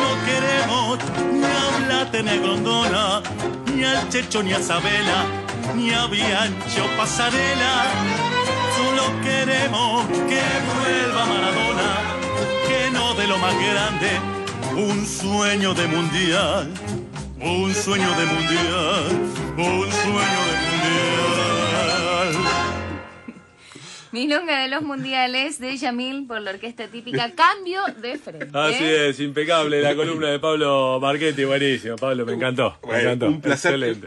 No 0.01 0.11
queremos 0.27 0.99
ni 1.33 1.43
a 1.43 1.87
Blatene 1.87 2.37
Grondona, 2.39 3.21
ni 3.65 3.83
al 3.83 4.07
Checho 4.07 4.41
ni 4.41 4.53
a 4.53 4.61
Sabela, 4.61 5.25
ni 5.75 5.91
a 5.91 6.05
Biancho 6.05 6.85
Pasarela. 6.95 8.24
Solo 8.85 9.19
queremos 9.23 10.05
que 10.29 10.43
vuelva 10.69 11.25
Maradona, 11.25 12.03
que 12.67 12.91
no 12.91 13.15
de 13.15 13.27
lo 13.27 13.39
más 13.39 13.55
grande, 13.55 14.09
un 14.75 15.03
sueño 15.05 15.73
de 15.73 15.87
mundial, 15.87 16.71
un 17.41 17.73
sueño 17.73 18.09
de 18.11 18.25
mundial, 18.27 19.07
un 19.57 19.91
sueño 19.91 20.41
de 20.45 20.55
mundial. 20.69 20.85
Milonga 24.11 24.61
de 24.61 24.69
los 24.69 24.83
mundiales 24.83 25.59
de 25.59 25.75
Yamil 25.75 26.25
por 26.27 26.39
la 26.41 26.51
orquesta 26.51 26.87
típica 26.87 27.31
Cambio 27.31 27.81
de 28.01 28.17
Frente. 28.19 28.47
Así 28.53 28.83
es, 28.83 29.19
impecable 29.19 29.81
la 29.81 29.95
columna 29.95 30.29
de 30.29 30.39
Pablo 30.39 30.99
Marchetti, 31.01 31.43
buenísimo. 31.43 31.95
Pablo, 31.95 32.25
me 32.25 32.33
encantó. 32.33 32.77
me 32.87 33.01
encantó. 33.01 33.27
un 33.27 33.41
placer. 33.41 33.73
Excelente. 33.73 34.01